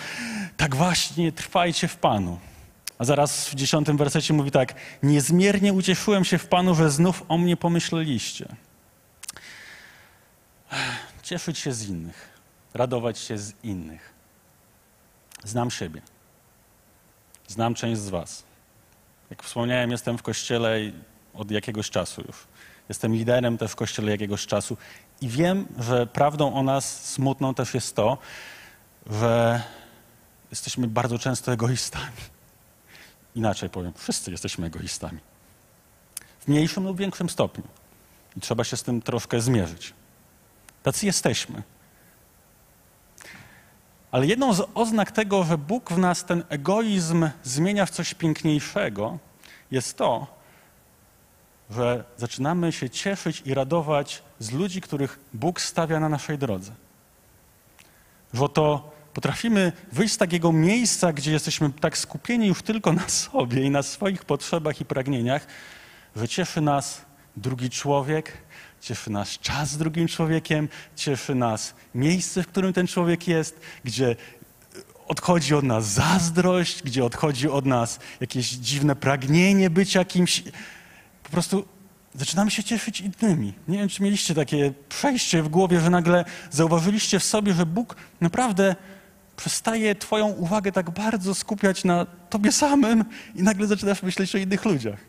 tak 0.57 0.75
właśnie 0.75 1.31
trwajcie 1.31 1.87
w 1.87 1.95
Panu. 1.95 2.39
A 2.97 3.05
zaraz 3.05 3.49
w 3.49 3.55
dziesiątym 3.55 3.97
wersecie 3.97 4.33
mówi 4.33 4.51
tak: 4.51 4.73
Niezmiernie 5.03 5.73
ucieszyłem 5.73 6.25
się 6.25 6.37
w 6.37 6.47
Panu, 6.47 6.75
że 6.75 6.91
znów 6.91 7.23
o 7.27 7.37
mnie 7.37 7.57
pomyśleliście. 7.57 8.55
Cieszyć 11.23 11.57
się 11.57 11.73
z 11.73 11.89
innych, 11.89 12.29
radować 12.73 13.19
się 13.19 13.37
z 13.37 13.53
innych. 13.63 14.08
Znam 15.49 15.71
siebie. 15.71 16.01
Znam 17.47 17.73
część 17.75 18.01
z 18.01 18.09
Was. 18.09 18.43
Jak 19.29 19.43
wspomniałem, 19.43 19.91
jestem 19.91 20.17
w 20.17 20.23
kościele 20.23 20.77
od 21.33 21.51
jakiegoś 21.51 21.89
czasu 21.89 22.21
już. 22.27 22.47
Jestem 22.89 23.13
liderem 23.13 23.57
też 23.57 23.71
w 23.71 23.75
kościele 23.75 24.11
jakiegoś 24.11 24.47
czasu 24.47 24.77
i 25.21 25.29
wiem, 25.29 25.67
że 25.79 26.07
prawdą 26.07 26.53
o 26.53 26.63
nas 26.63 27.05
smutną 27.05 27.53
też 27.53 27.73
jest 27.73 27.95
to, 27.95 28.17
że 29.09 29.61
jesteśmy 30.51 30.87
bardzo 30.87 31.19
często 31.19 31.51
egoistami. 31.51 32.21
Inaczej 33.35 33.69
powiem, 33.69 33.93
wszyscy 33.95 34.31
jesteśmy 34.31 34.67
egoistami. 34.67 35.19
W 36.39 36.47
mniejszym 36.47 36.83
lub 36.83 36.97
większym 36.97 37.29
stopniu. 37.29 37.63
I 38.37 38.39
trzeba 38.39 38.63
się 38.63 38.77
z 38.77 38.83
tym 38.83 39.01
troszkę 39.01 39.41
zmierzyć. 39.41 39.93
Tacy 40.83 41.05
jesteśmy. 41.05 41.63
Ale 44.11 44.27
jedną 44.27 44.53
z 44.53 44.67
oznak 44.73 45.11
tego, 45.11 45.43
że 45.43 45.57
Bóg 45.57 45.91
w 45.91 45.97
nas 45.97 46.25
ten 46.25 46.43
egoizm 46.49 47.29
zmienia 47.43 47.85
w 47.85 47.89
coś 47.89 48.13
piękniejszego, 48.13 49.17
jest 49.71 49.97
to, 49.97 50.27
że 51.69 52.03
zaczynamy 52.17 52.71
się 52.71 52.89
cieszyć 52.89 53.41
i 53.45 53.53
radować 53.53 54.23
z 54.39 54.51
ludzi, 54.51 54.81
których 54.81 55.19
Bóg 55.33 55.61
stawia 55.61 55.99
na 55.99 56.09
naszej 56.09 56.37
drodze. 56.37 56.71
Że 58.33 58.49
to 58.49 58.99
Potrafimy 59.13 59.71
wyjść 59.91 60.13
z 60.13 60.17
takiego 60.17 60.51
miejsca, 60.51 61.13
gdzie 61.13 61.31
jesteśmy 61.31 61.71
tak 61.71 61.97
skupieni 61.97 62.47
już 62.47 62.61
tylko 62.61 62.93
na 62.93 63.09
sobie 63.09 63.63
i 63.63 63.69
na 63.69 63.83
swoich 63.83 64.25
potrzebach 64.25 64.81
i 64.81 64.85
pragnieniach, 64.85 65.47
że 66.15 66.27
cieszy 66.27 66.61
nas 66.61 67.01
drugi 67.37 67.69
człowiek, 67.69 68.37
cieszy 68.81 69.09
nas 69.09 69.29
czas 69.39 69.69
z 69.69 69.77
drugim 69.77 70.07
człowiekiem, 70.07 70.69
cieszy 70.95 71.35
nas 71.35 71.73
miejsce, 71.95 72.43
w 72.43 72.47
którym 72.47 72.73
ten 72.73 72.87
człowiek 72.87 73.27
jest, 73.27 73.59
gdzie 73.83 74.15
odchodzi 75.07 75.55
od 75.55 75.63
nas 75.63 75.85
zazdrość, 75.85 76.83
gdzie 76.83 77.05
odchodzi 77.05 77.49
od 77.49 77.65
nas 77.65 77.99
jakieś 78.19 78.49
dziwne 78.49 78.95
pragnienie 78.95 79.69
bycia 79.69 80.05
kimś. 80.05 80.43
Po 81.23 81.29
prostu 81.29 81.65
zaczynamy 82.15 82.51
się 82.51 82.63
cieszyć 82.63 83.01
innymi. 83.01 83.53
Nie 83.67 83.77
wiem, 83.77 83.89
czy 83.89 84.03
mieliście 84.03 84.35
takie 84.35 84.73
przejście 84.89 85.43
w 85.43 85.49
głowie, 85.49 85.79
że 85.79 85.89
nagle 85.89 86.25
zauważyliście 86.51 87.19
w 87.19 87.23
sobie, 87.23 87.53
że 87.53 87.65
Bóg 87.65 87.95
naprawdę 88.21 88.75
przestaje 89.37 89.95
Twoją 89.95 90.27
uwagę 90.27 90.71
tak 90.71 90.89
bardzo 90.89 91.35
skupiać 91.35 91.83
na 91.83 92.05
Tobie 92.05 92.51
samym 92.51 93.05
i 93.35 93.43
nagle 93.43 93.67
zaczynasz 93.67 94.03
myśleć 94.03 94.35
o 94.35 94.37
innych 94.37 94.65
ludziach. 94.65 95.08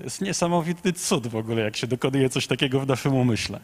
To 0.00 0.04
jest 0.04 0.20
niesamowity 0.20 0.92
cud 0.92 1.26
w 1.26 1.36
ogóle, 1.36 1.62
jak 1.62 1.76
się 1.76 1.86
dokonuje 1.86 2.30
coś 2.30 2.46
takiego 2.46 2.80
w 2.80 2.86
naszym 2.86 3.14
umyśle. 3.14 3.60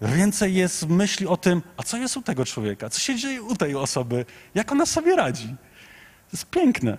Więcej 0.00 0.54
jest 0.54 0.88
myśli 0.88 1.26
o 1.26 1.36
tym, 1.36 1.62
a 1.76 1.82
co 1.82 1.96
jest 1.96 2.16
u 2.16 2.22
tego 2.22 2.44
człowieka, 2.44 2.90
co 2.90 3.00
się 3.00 3.16
dzieje 3.16 3.42
u 3.42 3.56
tej 3.56 3.74
osoby, 3.74 4.24
jak 4.54 4.72
ona 4.72 4.86
sobie 4.86 5.16
radzi. 5.16 5.48
To 5.48 6.32
jest 6.32 6.50
piękne. 6.50 6.98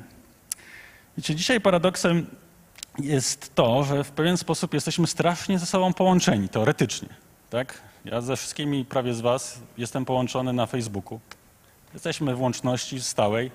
Wiecie, 1.17 1.36
dzisiaj 1.36 1.62
paradoksem 1.62 2.28
jest 3.00 3.56
to, 3.56 3.84
że 3.84 4.04
w 4.04 4.12
pewien 4.12 4.38
sposób 4.38 4.73
jesteśmy 4.73 5.08
strasznie 5.08 5.60
ze 5.60 5.65
sobą 5.65 5.93
połączeni, 5.93 6.50
teoretycznie. 6.50 7.10
Tak? 7.50 7.82
Ja 8.06 8.21
ze 8.21 8.36
wszystkimi 8.36 8.86
prawie 8.86 9.13
z 9.13 9.21
Was 9.21 9.60
jestem 9.78 10.06
połączony 10.06 10.54
na 10.54 10.65
Facebooku. 10.65 11.19
Jesteśmy 11.93 12.36
w 12.36 12.41
łączności 12.41 13.02
stałej, 13.02 13.52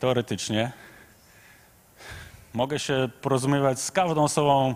teoretycznie. 0.00 0.72
Mogę 2.54 2.78
się 2.78 3.08
porozumiewać 3.20 3.80
z 3.80 3.90
każdą 3.90 4.24
osobą 4.24 4.74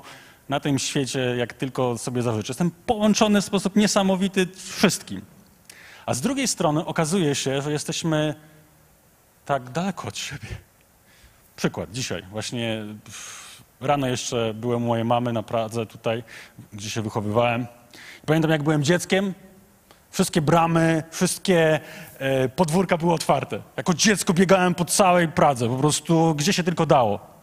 na 0.49 0.61
tym 0.61 0.79
świecie, 0.79 1.21
jak 1.37 1.53
tylko 1.53 1.99
sobie 1.99 2.23
zażyczę. 2.23 2.51
Jestem 2.51 2.71
połączony 2.71 3.43
w 3.43 3.45
sposób 3.45 3.77
niesamowity 3.77 4.49
wszystkim. 4.57 5.23
A 6.07 6.15
z 6.15 6.21
drugiej 6.21 6.49
strony 6.49 6.87
okazuje 6.87 7.35
się, 7.35 7.63
że 7.63 7.73
jesteśmy 7.73 8.35
tak 9.45 9.71
daleko 9.71 10.09
od 10.09 10.19
siebie. 10.19 10.49
Przykład 11.57 11.93
dzisiaj. 11.93 12.23
Właśnie 12.31 12.85
rano 13.81 14.07
jeszcze 14.07 14.55
byłem 14.55 14.83
u 14.83 14.87
mojej 14.87 15.05
mamy 15.05 15.33
na 15.33 15.43
Pradze 15.43 15.87
tutaj, 15.87 16.23
gdzie 16.73 16.91
się 16.91 17.03
wychowywałem. 17.03 17.67
Pamiętam, 18.27 18.51
jak 18.51 18.63
byłem 18.63 18.85
dzieckiem, 18.85 19.35
wszystkie 20.11 20.43
bramy, 20.43 21.03
wszystkie 21.11 21.81
e, 22.19 22.49
podwórka 22.49 22.97
były 22.97 23.13
otwarte. 23.13 23.63
Jako 23.77 23.95
dziecko 23.95 24.33
biegałem 24.33 24.75
po 24.75 24.85
całej 24.85 25.29
Pradze, 25.29 25.69
po 25.69 25.77
prostu 25.77 26.35
gdzie 26.35 26.53
się 26.53 26.63
tylko 26.63 26.87
dało. 26.87 27.34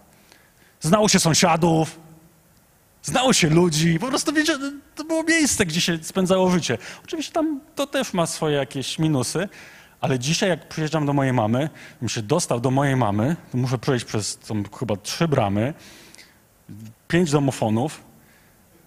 Znało 0.82 1.10
się 1.10 1.20
sąsiadów, 1.20 2.00
znało 3.04 3.34
się 3.34 3.50
ludzi, 3.50 4.00
po 4.00 4.08
prostu 4.08 4.34
wiecie, 4.34 4.58
to 4.96 5.04
było 5.04 5.24
miejsce, 5.24 5.65
gdzie 5.65 5.82
się 5.82 5.98
spędzało 6.04 6.52
życie. 6.52 6.78
Oczywiście 7.04 7.34
tam 7.34 7.62
to 7.76 7.88
też 7.88 8.13
ma 8.13 8.26
swoje 8.26 8.58
jakieś 8.58 9.00
minusy, 9.00 9.50
ale 10.02 10.20
dzisiaj 10.20 10.50
jak 10.50 10.70
przyjeżdżam 10.70 11.06
do 11.06 11.13
mojej 11.13 11.34
mamy, 11.34 11.70
bym 12.00 12.10
się 12.10 12.22
dostał 12.22 12.60
do 12.60 12.72
mojej 12.72 12.96
mamy, 12.96 13.36
to 13.52 13.58
muszę 13.58 13.78
przejść 13.78 14.06
przez 14.06 14.38
tą, 14.38 14.63
chyba 14.80 14.96
trzy 14.96 15.28
bramy, 15.28 15.74
pięć 17.08 17.32
domofonów, 17.32 18.04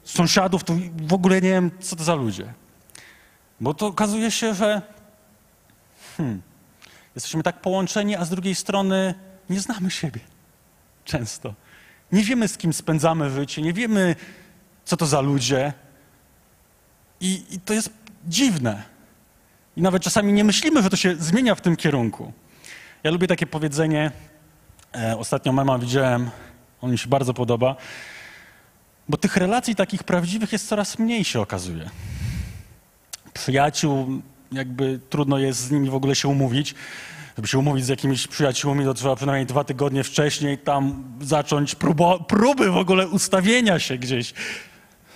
sąsiadów, 0.04 0.64
to 0.64 0.76
w 0.96 1.12
ogóle 1.12 1.34
nie 1.34 1.50
wiem, 1.50 1.70
co 1.80 1.96
to 1.96 2.04
za 2.04 2.14
ludzie. 2.14 2.52
Bo 3.60 3.74
to 3.74 3.86
okazuje 3.86 4.30
się, 4.30 4.54
że 4.54 4.82
hmm, 6.16 6.42
jesteśmy 7.14 7.42
tak 7.42 7.60
połączeni, 7.60 8.16
a 8.16 8.24
z 8.24 8.30
drugiej 8.30 8.54
strony 8.54 9.14
nie 9.50 9.60
znamy 9.60 9.90
siebie. 9.90 10.20
Często. 11.04 11.54
Nie 12.14 12.24
wiemy, 12.24 12.48
z 12.48 12.58
kim 12.58 12.72
spędzamy 12.72 13.30
życie, 13.30 13.62
nie 13.62 13.72
wiemy, 13.72 14.16
co 14.84 14.96
to 14.96 15.06
za 15.06 15.20
ludzie. 15.20 15.72
I, 17.20 17.42
I, 17.50 17.60
to 17.60 17.74
jest 17.74 17.90
dziwne. 18.28 18.82
I 19.76 19.82
nawet 19.82 20.02
czasami 20.02 20.32
nie 20.32 20.44
myślimy, 20.44 20.82
że 20.82 20.90
to 20.90 20.96
się 20.96 21.16
zmienia 21.16 21.54
w 21.54 21.60
tym 21.60 21.76
kierunku. 21.76 22.32
Ja 23.04 23.10
lubię 23.10 23.26
takie 23.26 23.46
powiedzenie. 23.46 24.12
E, 24.94 25.18
ostatnio 25.18 25.52
mema 25.52 25.78
widziałem, 25.78 26.30
on 26.80 26.90
mi 26.90 26.98
się 26.98 27.08
bardzo 27.08 27.34
podoba, 27.34 27.76
bo 29.08 29.16
tych 29.16 29.36
relacji 29.36 29.74
takich 29.74 30.02
prawdziwych 30.02 30.52
jest 30.52 30.68
coraz 30.68 30.98
mniej, 30.98 31.24
się 31.24 31.40
okazuje. 31.40 31.90
Przyjaciół, 33.32 34.22
jakby 34.52 35.00
trudno 35.10 35.38
jest 35.38 35.60
z 35.60 35.70
nimi 35.70 35.90
w 35.90 35.94
ogóle 35.94 36.14
się 36.14 36.28
umówić. 36.28 36.74
Żeby 37.36 37.48
się 37.48 37.58
umówić 37.58 37.84
z 37.84 37.88
jakimiś 37.88 38.26
przyjaciółmi, 38.26 38.84
to 38.84 38.94
trzeba 38.94 39.16
przynajmniej 39.16 39.46
dwa 39.46 39.64
tygodnie 39.64 40.04
wcześniej 40.04 40.58
tam 40.58 41.04
zacząć 41.20 41.74
próby 42.28 42.70
w 42.70 42.76
ogóle 42.76 43.08
ustawienia 43.08 43.78
się 43.78 43.98
gdzieś. 43.98 44.34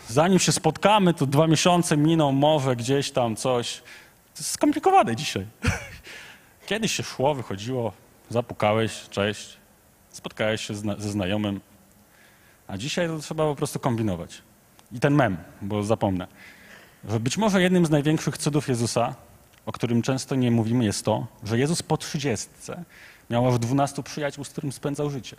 Zanim 0.09 0.39
się 0.39 0.53
spotkamy, 0.53 1.15
to 1.15 1.27
dwa 1.27 1.47
miesiące 1.47 1.97
miną, 1.97 2.33
może 2.33 2.77
gdzieś 2.77 3.11
tam 3.11 3.37
coś. 3.37 3.77
To 4.35 4.39
jest 4.39 4.51
skomplikowane 4.51 5.17
dzisiaj. 5.17 5.47
Kiedyś 6.67 6.93
się 6.93 7.03
szło, 7.03 7.35
wychodziło, 7.35 7.93
zapukałeś, 8.31 9.09
cześć, 9.11 9.57
spotkałeś 10.11 10.67
się 10.67 10.75
ze 10.75 11.11
znajomym, 11.11 11.61
a 12.69 12.77
dzisiaj 12.77 13.09
to 13.09 13.19
trzeba 13.19 13.45
po 13.45 13.55
prostu 13.55 13.79
kombinować. 13.79 14.43
I 14.93 15.01
ten 15.01 15.15
mem, 15.15 15.37
bo 15.63 15.83
zapomnę, 15.83 16.27
że 17.09 17.21
być 17.21 17.37
może 17.37 17.63
jednym 17.63 17.87
z 17.87 17.91
największych 17.91 18.39
cudów 18.39 18.69
Jezusa 18.69 19.15
o 19.69 19.73
którym 19.73 20.03
często 20.03 20.35
nie 20.35 20.51
mówimy, 20.51 20.85
jest 20.85 21.05
to, 21.05 21.27
że 21.45 21.59
Jezus 21.59 21.83
po 21.83 21.97
trzydziestce 21.97 22.85
miał 23.31 23.49
aż 23.49 23.59
dwunastu 23.59 24.03
przyjaciół, 24.03 24.45
z 24.45 24.49
którym 24.49 24.73
spędzał 24.73 25.11
życie. 25.11 25.37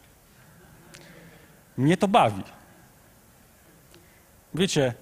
Mnie 1.78 1.98
to 1.98 2.08
bawi. 2.08 2.44
Wiecie, 4.54 4.94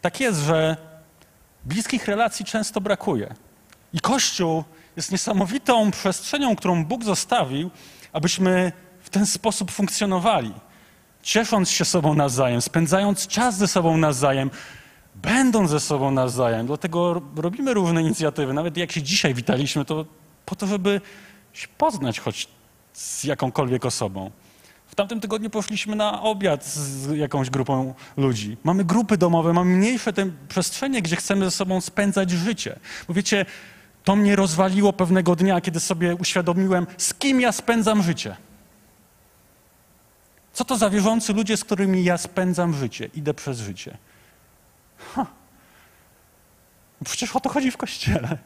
tak 0.00 0.20
jest, 0.20 0.40
że 0.40 0.76
bliskich 1.64 2.06
relacji 2.06 2.44
często 2.44 2.80
brakuje. 2.80 3.34
I 3.92 4.00
Kościół 4.00 4.64
jest 4.96 5.12
niesamowitą 5.12 5.90
przestrzenią, 5.90 6.56
którą 6.56 6.84
Bóg 6.84 7.04
zostawił, 7.04 7.70
abyśmy 8.12 8.72
w 9.00 9.10
ten 9.10 9.26
sposób 9.26 9.70
funkcjonowali. 9.70 10.52
Ciesząc 11.22 11.70
się 11.70 11.84
sobą 11.84 12.14
nawzajem, 12.14 12.60
spędzając 12.60 13.26
czas 13.26 13.56
ze 13.56 13.68
sobą 13.68 13.96
nawzajem, 13.96 14.50
będą 15.14 15.66
ze 15.66 15.80
sobą 15.80 16.10
nawzajem. 16.10 16.66
Dlatego 16.66 17.22
robimy 17.36 17.74
różne 17.74 18.02
inicjatywy. 18.02 18.52
Nawet 18.52 18.76
jak 18.76 18.92
się 18.92 19.02
dzisiaj 19.02 19.34
witaliśmy, 19.34 19.84
to 19.84 20.04
po 20.46 20.56
to, 20.56 20.66
żeby 20.66 21.00
się 21.52 21.68
poznać 21.78 22.20
choć 22.20 22.48
z 22.92 23.24
jakąkolwiek 23.24 23.84
osobą. 23.84 24.30
W 24.86 24.94
tamtym 24.94 25.20
tygodniu 25.20 25.50
poszliśmy 25.50 25.96
na 25.96 26.22
obiad 26.22 26.64
z 26.64 27.16
jakąś 27.16 27.50
grupą 27.50 27.94
ludzi. 28.16 28.56
Mamy 28.64 28.84
grupy 28.84 29.16
domowe, 29.16 29.52
mamy 29.52 29.76
mniejsze 29.76 30.12
te 30.12 30.30
przestrzenie, 30.48 31.02
gdzie 31.02 31.16
chcemy 31.16 31.44
ze 31.44 31.50
sobą 31.50 31.80
spędzać 31.80 32.30
życie. 32.30 32.78
Bo 33.08 33.14
wiecie, 33.14 33.46
to 34.04 34.16
mnie 34.16 34.36
rozwaliło 34.36 34.92
pewnego 34.92 35.36
dnia, 35.36 35.60
kiedy 35.60 35.80
sobie 35.80 36.14
uświadomiłem, 36.14 36.86
z 36.98 37.14
kim 37.14 37.40
ja 37.40 37.52
spędzam 37.52 38.02
życie. 38.02 38.36
Co 40.52 40.64
to 40.64 40.76
za 40.76 40.90
wierzący 40.90 41.32
ludzie, 41.32 41.56
z 41.56 41.64
którymi 41.64 42.04
ja 42.04 42.18
spędzam 42.18 42.74
życie, 42.74 43.10
idę 43.14 43.34
przez 43.34 43.60
życie. 43.60 43.96
Ha. 45.14 45.26
Przecież 47.04 47.36
o 47.36 47.40
to 47.40 47.48
chodzi 47.48 47.70
w 47.70 47.76
kościele. 47.76 48.38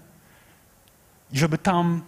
I 1.32 1.38
żeby 1.38 1.58
tam 1.58 2.02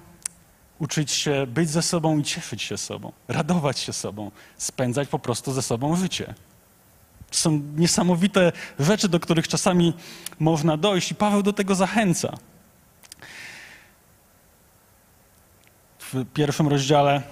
uczyć 0.78 1.12
się 1.12 1.46
być 1.46 1.70
ze 1.70 1.82
sobą 1.82 2.18
i 2.18 2.22
cieszyć 2.22 2.62
się 2.62 2.78
sobą, 2.78 3.12
radować 3.28 3.78
się 3.78 3.92
sobą, 3.92 4.30
spędzać 4.56 5.08
po 5.08 5.18
prostu 5.18 5.52
ze 5.52 5.62
sobą 5.62 5.96
życie. 5.96 6.34
To 7.30 7.36
są 7.36 7.62
niesamowite 7.76 8.52
rzeczy, 8.78 9.08
do 9.08 9.20
których 9.20 9.48
czasami 9.48 9.94
można 10.38 10.76
dojść, 10.76 11.10
i 11.10 11.14
Paweł 11.14 11.42
do 11.42 11.52
tego 11.52 11.74
zachęca. 11.74 12.38
W 15.98 16.24
pierwszym 16.34 16.68
rozdziale 16.68 17.22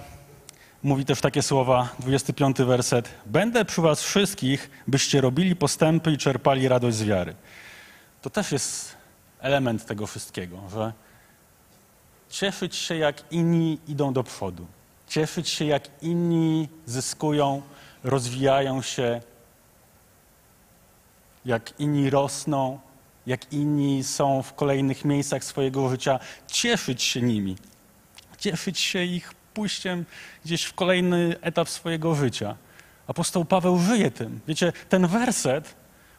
mówi 0.83 1.05
też 1.05 1.21
takie 1.21 1.41
słowa, 1.41 1.89
25 1.99 2.57
werset. 2.57 3.09
Będę 3.25 3.65
przy 3.65 3.81
was 3.81 4.01
wszystkich, 4.01 4.69
byście 4.87 5.21
robili 5.21 5.55
postępy 5.55 6.11
i 6.11 6.17
czerpali 6.17 6.67
radość 6.67 6.97
z 6.97 7.03
wiary. 7.03 7.35
To 8.21 8.29
też 8.29 8.51
jest 8.51 8.95
element 9.39 9.85
tego 9.85 10.07
wszystkiego, 10.07 10.57
że 10.73 10.93
cieszyć 12.29 12.75
się, 12.75 12.95
jak 12.95 13.23
inni 13.31 13.79
idą 13.87 14.13
do 14.13 14.23
przodu. 14.23 14.67
Cieszyć 15.07 15.49
się, 15.49 15.65
jak 15.65 15.83
inni 16.01 16.69
zyskują, 16.85 17.61
rozwijają 18.03 18.81
się, 18.81 19.21
jak 21.45 21.79
inni 21.79 22.09
rosną, 22.09 22.79
jak 23.27 23.53
inni 23.53 24.03
są 24.03 24.43
w 24.43 24.53
kolejnych 24.53 25.05
miejscach 25.05 25.43
swojego 25.43 25.89
życia. 25.89 26.19
Cieszyć 26.47 27.03
się 27.03 27.21
nimi. 27.21 27.55
Cieszyć 28.37 28.79
się 28.79 29.03
ich 29.03 29.33
pójściem 29.57 30.05
gdzieś 30.45 30.63
w 30.63 30.73
kolejny 30.73 31.35
etap 31.41 31.69
swojego 31.69 32.15
życia. 32.15 32.55
Apostoł 33.07 33.45
Paweł 33.45 33.79
żyje 33.79 34.11
tym. 34.11 34.39
Wiecie, 34.47 34.73
ten 34.89 35.07
werset 35.07 35.75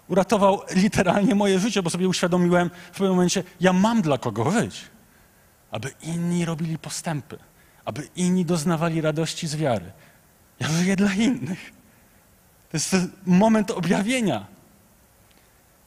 uratował 0.09 0.61
literalnie 0.75 1.35
moje 1.35 1.59
życie, 1.59 1.83
bo 1.83 1.91
sobie 1.91 2.09
uświadomiłem 2.09 2.71
w 2.71 2.91
pewnym 2.91 3.11
momencie, 3.11 3.43
ja 3.61 3.73
mam 3.73 4.03
dla 4.03 4.19
kogo 4.19 4.51
żyć. 4.51 4.81
Aby 5.71 5.91
inni 6.03 6.45
robili 6.45 6.79
postępy, 6.79 7.39
aby 7.85 8.09
inni 8.17 8.45
doznawali 8.45 9.01
radości 9.01 9.47
z 9.47 9.57
wiary. 9.57 9.93
Ja 10.61 10.69
żyję 10.69 10.97
dla 10.97 11.13
innych. 11.13 11.73
To 12.71 12.77
jest 12.77 12.97
moment 13.27 13.71
objawienia. 13.71 14.47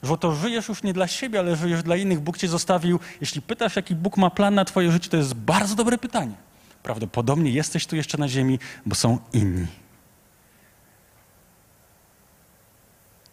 Że 0.02 0.18
to 0.18 0.34
żyjesz 0.34 0.68
już 0.68 0.82
nie 0.82 0.92
dla 0.92 1.06
siebie, 1.06 1.38
ale 1.38 1.56
żyjesz 1.56 1.82
dla 1.82 1.96
innych. 1.96 2.20
Bóg 2.20 2.38
cię 2.38 2.48
zostawił. 2.48 3.00
Jeśli 3.20 3.42
pytasz, 3.42 3.76
jaki 3.76 3.94
Bóg 3.94 4.16
ma 4.16 4.30
plan 4.30 4.54
na 4.54 4.64
twoje 4.64 4.92
życie, 4.92 5.10
to 5.10 5.16
jest 5.16 5.34
bardzo 5.34 5.74
dobre 5.74 5.98
pytanie. 5.98 6.51
Prawdopodobnie 6.82 7.50
jesteś 7.50 7.86
tu 7.86 7.96
jeszcze 7.96 8.18
na 8.18 8.28
ziemi, 8.28 8.58
bo 8.86 8.94
są 8.94 9.18
inni. 9.32 9.66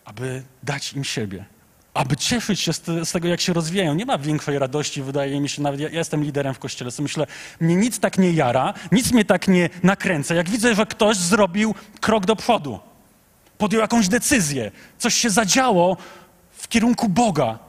Aby 0.05 0.43
dać 0.63 0.93
im 0.93 1.03
siebie, 1.03 1.45
aby 1.93 2.17
cieszyć 2.17 2.59
się 2.59 2.73
z, 2.73 3.11
tego, 3.11 3.27
jak 3.27 3.41
się 3.41 3.53
rozwijają. 3.53 3.93
Nie 3.93 4.05
ma 4.05 4.17
większej 4.17 4.59
radości, 4.59 5.01
wydaje 5.01 5.41
mi 5.41 5.49
się, 5.49 5.61
nawet 5.61 5.79
ja, 5.79 5.89
jestem 5.89 6.23
liderem 6.23 6.53
w 6.53 6.59
kościele, 6.59 6.91
co 6.91 7.03
myślę, 7.03 7.27
mnie 7.59 7.75
nic 7.75 7.99
tak 7.99 8.17
nie 8.17 8.31
jara, 8.31 8.73
nic 8.91 9.11
mnie 9.11 9.25
tak 9.25 9.47
nie 9.47 9.69
nakręca, 9.83 10.35
jak 10.35 10.49
widzę, 10.49 10.75
że 10.75 10.85
ktoś 10.85 11.17
zrobił 11.17 11.75
krok 12.01 12.25
do 12.25 12.35
przodu, 12.35 12.79
podjął 13.57 13.81
jakąś 13.81 14.07
decyzję, 14.07 14.71
coś 14.97 15.13
się 15.13 15.29
zadziało 15.29 15.97
w 16.51 16.67
kierunku 16.67 17.09
Boga. 17.09 17.68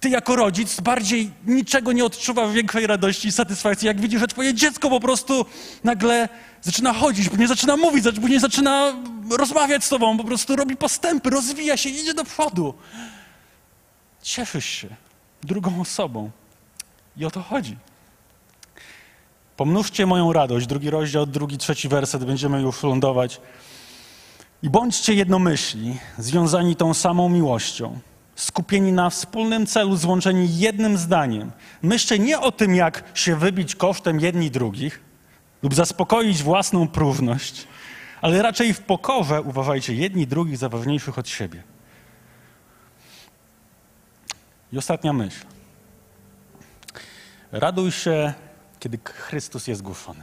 Ty 0.00 0.08
jako 0.08 0.36
rodzic 0.36 0.80
bardziej 0.80 1.30
niczego 1.46 1.92
nie 1.92 2.04
odczuwasz 2.04 2.52
większej 2.52 2.86
radości 2.86 3.28
i 3.28 3.32
satysfakcji, 3.32 3.86
jak 3.86 4.00
widzisz, 4.00 4.20
że 4.20 4.28
twoje 4.28 4.54
dziecko 4.54 4.90
po 4.90 5.00
prostu 5.00 5.46
nagle 5.84 6.28
zaczyna 6.62 6.92
chodzić, 6.92 7.28
później 7.28 7.48
zaczyna 7.48 7.76
mówić, 7.76 8.04
później 8.20 8.40
zaczyna 8.40 8.92
rozmawiać 9.30 9.84
z 9.84 9.88
tobą, 9.88 10.16
po 10.16 10.24
prostu 10.24 10.56
robi 10.56 10.76
postępy, 10.76 11.30
rozwija 11.30 11.76
się, 11.76 11.88
idzie 11.88 12.14
do 12.14 12.24
przodu. 12.24 12.74
Cieszysz 14.22 14.64
się 14.64 14.88
drugą 15.42 15.80
osobą. 15.80 16.30
I 17.16 17.24
o 17.24 17.30
to 17.30 17.42
chodzi. 17.42 17.76
Pomnóżcie 19.56 20.06
moją 20.06 20.32
radość, 20.32 20.66
drugi 20.66 20.90
rozdział, 20.90 21.26
drugi, 21.26 21.58
trzeci 21.58 21.88
werset, 21.88 22.24
będziemy 22.24 22.62
już 22.62 22.82
lądować. 22.82 23.40
I 24.62 24.70
bądźcie 24.70 25.14
jednomyślni, 25.14 25.98
związani 26.18 26.76
tą 26.76 26.94
samą 26.94 27.28
miłością, 27.28 27.98
skupieni 28.40 28.92
na 28.92 29.10
wspólnym 29.10 29.66
celu, 29.66 29.96
złączeni 29.96 30.58
jednym 30.58 30.96
zdaniem. 30.96 31.52
Myślcie 31.82 32.18
nie 32.18 32.40
o 32.40 32.52
tym, 32.52 32.74
jak 32.74 33.04
się 33.14 33.36
wybić 33.36 33.76
kosztem 33.76 34.20
jedni 34.20 34.50
drugich 34.50 35.00
lub 35.62 35.74
zaspokoić 35.74 36.42
własną 36.42 36.88
próżność, 36.88 37.66
ale 38.20 38.42
raczej 38.42 38.74
w 38.74 38.80
pokorze 38.80 39.42
uważajcie 39.42 39.94
jedni 39.94 40.26
drugich 40.26 40.56
za 40.56 40.68
ważniejszych 40.68 41.18
od 41.18 41.28
siebie. 41.28 41.62
I 44.72 44.78
ostatnia 44.78 45.12
myśl. 45.12 45.44
Raduj 47.52 47.92
się, 47.92 48.34
kiedy 48.80 48.98
Chrystus 49.04 49.66
jest 49.66 49.82
głoszony. 49.82 50.22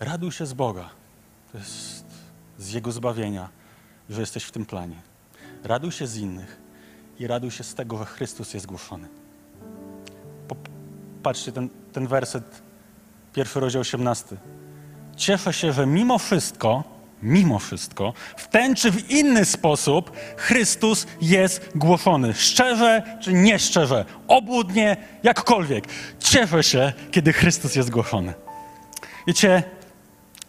Raduj 0.00 0.32
się 0.32 0.46
z 0.46 0.52
Boga. 0.52 0.90
Z 2.58 2.72
Jego 2.72 2.92
zbawienia, 2.92 3.48
że 4.10 4.20
jesteś 4.20 4.44
w 4.44 4.50
tym 4.50 4.66
planie. 4.66 5.07
Raduj 5.64 5.92
się 5.92 6.06
z 6.06 6.16
innych 6.16 6.60
i 7.18 7.26
raduj 7.26 7.50
się 7.50 7.64
z 7.64 7.74
tego, 7.74 7.98
że 7.98 8.04
Chrystus 8.04 8.54
jest 8.54 8.66
głoszony. 8.66 9.08
Patrzcie, 11.22 11.52
ten, 11.52 11.68
ten 11.92 12.06
werset, 12.06 12.62
pierwszy 13.32 13.60
rozdział 13.60 13.80
18. 13.80 14.36
Cieszę 15.16 15.52
się, 15.52 15.72
że 15.72 15.86
mimo 15.86 16.18
wszystko, 16.18 16.84
mimo 17.22 17.58
wszystko, 17.58 18.12
w 18.36 18.48
ten 18.48 18.74
czy 18.74 18.90
w 18.90 19.10
inny 19.10 19.44
sposób 19.44 20.12
Chrystus 20.36 21.06
jest 21.20 21.70
głoszony. 21.74 22.34
Szczerze 22.34 23.18
czy 23.20 23.32
nieszczerze, 23.32 24.04
obłudnie, 24.28 24.96
jakkolwiek. 25.22 25.84
Cieszę 26.18 26.62
się, 26.62 26.92
kiedy 27.10 27.32
Chrystus 27.32 27.76
jest 27.76 27.90
głoszony. 27.90 28.34
Wiecie, 29.26 29.62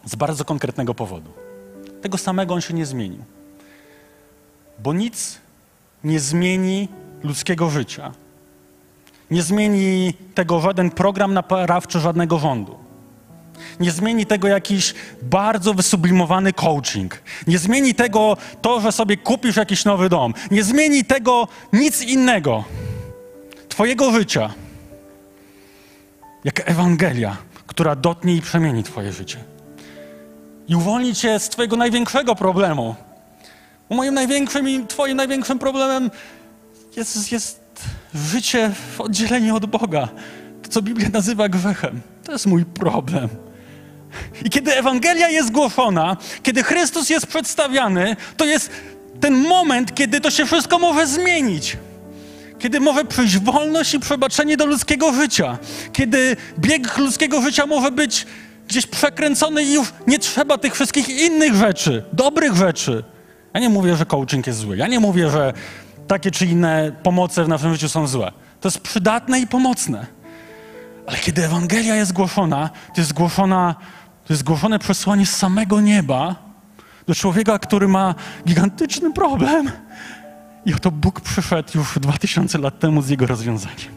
z 0.04 0.14
bardzo 0.14 0.44
konkretnego 0.44 0.94
powodu. 0.94 1.32
Tego 2.02 2.18
samego 2.18 2.54
on 2.54 2.60
się 2.60 2.74
nie 2.74 2.86
zmienił. 2.86 3.24
Bo 4.82 4.92
nic 4.92 5.38
nie 6.04 6.20
zmieni 6.20 6.88
ludzkiego 7.22 7.70
życia. 7.70 8.12
Nie 9.30 9.42
zmieni 9.42 10.14
tego 10.34 10.60
żaden 10.60 10.90
program 10.90 11.34
naprawczy 11.34 12.00
żadnego 12.00 12.38
rządu. 12.38 12.78
Nie 13.80 13.90
zmieni 13.90 14.26
tego 14.26 14.48
jakiś 14.48 14.94
bardzo 15.22 15.74
wysublimowany 15.74 16.52
coaching. 16.52 17.22
Nie 17.46 17.58
zmieni 17.58 17.94
tego 17.94 18.36
to, 18.62 18.80
że 18.80 18.92
sobie 18.92 19.16
kupisz 19.16 19.56
jakiś 19.56 19.84
nowy 19.84 20.08
dom. 20.08 20.34
Nie 20.50 20.64
zmieni 20.64 21.04
tego 21.04 21.48
nic 21.72 22.02
innego. 22.02 22.64
Twojego 23.68 24.12
życia. 24.12 24.50
Jak 26.44 26.70
Ewangelia, 26.70 27.36
która 27.66 27.96
dotnie 27.96 28.34
i 28.34 28.40
przemieni 28.40 28.82
Twoje 28.82 29.12
życie. 29.12 29.44
I 30.68 30.74
uwolni 30.74 31.14
Cię 31.14 31.38
z 31.38 31.48
Twojego 31.48 31.76
największego 31.76 32.34
problemu. 32.34 32.94
Moim 33.90 34.14
największym 34.14 34.68
i 34.68 34.86
Twoim 34.86 35.16
największym 35.16 35.58
problemem 35.58 36.10
jest, 36.96 37.32
jest 37.32 37.60
życie 38.14 38.70
w 38.96 39.00
oddzieleniu 39.00 39.56
od 39.56 39.66
Boga. 39.66 40.08
To, 40.62 40.68
co 40.68 40.82
Biblia 40.82 41.08
nazywa 41.08 41.48
grzechem. 41.48 42.00
To 42.24 42.32
jest 42.32 42.46
mój 42.46 42.64
problem. 42.64 43.28
I 44.44 44.50
kiedy 44.50 44.76
Ewangelia 44.76 45.28
jest 45.28 45.50
głoszona, 45.50 46.16
kiedy 46.42 46.62
Chrystus 46.62 47.10
jest 47.10 47.26
przedstawiany, 47.26 48.16
to 48.36 48.44
jest 48.44 48.70
ten 49.20 49.34
moment, 49.34 49.94
kiedy 49.94 50.20
to 50.20 50.30
się 50.30 50.46
wszystko 50.46 50.78
może 50.78 51.06
zmienić. 51.06 51.76
Kiedy 52.58 52.80
może 52.80 53.04
przyjść 53.04 53.38
wolność 53.38 53.94
i 53.94 54.00
przebaczenie 54.00 54.56
do 54.56 54.66
ludzkiego 54.66 55.12
życia. 55.12 55.58
Kiedy 55.92 56.36
bieg 56.58 56.98
ludzkiego 56.98 57.42
życia 57.42 57.66
może 57.66 57.90
być 57.90 58.26
gdzieś 58.68 58.86
przekręcony 58.86 59.64
i 59.64 59.72
już 59.74 59.92
nie 60.06 60.18
trzeba 60.18 60.58
tych 60.58 60.74
wszystkich 60.74 61.08
innych 61.08 61.54
rzeczy, 61.54 62.04
dobrych 62.12 62.56
rzeczy. 62.56 63.04
Ja 63.54 63.60
nie 63.60 63.68
mówię, 63.68 63.96
że 63.96 64.06
coaching 64.06 64.46
jest 64.46 64.58
zły. 64.58 64.76
Ja 64.76 64.86
nie 64.86 65.00
mówię, 65.00 65.30
że 65.30 65.52
takie 66.06 66.30
czy 66.30 66.46
inne 66.46 66.92
pomoce 67.02 67.44
w 67.44 67.48
naszym 67.48 67.72
życiu 67.72 67.88
są 67.88 68.06
złe. 68.06 68.32
To 68.60 68.68
jest 68.68 68.80
przydatne 68.80 69.40
i 69.40 69.46
pomocne. 69.46 70.06
Ale 71.06 71.18
kiedy 71.18 71.44
Ewangelia 71.44 71.96
jest 71.96 72.12
głoszona, 72.12 72.70
to 72.94 73.00
jest 73.00 73.12
głoszona 73.12 73.74
to 74.30 74.32
jest 74.32 74.44
głoszone 74.44 74.78
przesłanie 74.78 75.26
z 75.26 75.36
samego 75.36 75.80
nieba 75.80 76.34
do 77.06 77.14
człowieka, 77.14 77.58
który 77.58 77.88
ma 77.88 78.14
gigantyczny 78.46 79.12
problem. 79.12 79.70
I 80.66 80.74
oto 80.74 80.90
Bóg 80.90 81.20
przyszedł 81.20 81.68
już 81.74 81.98
dwa 81.98 82.12
tysiące 82.12 82.58
lat 82.58 82.78
temu 82.78 83.02
z 83.02 83.08
jego 83.08 83.26
rozwiązaniem. 83.26 83.94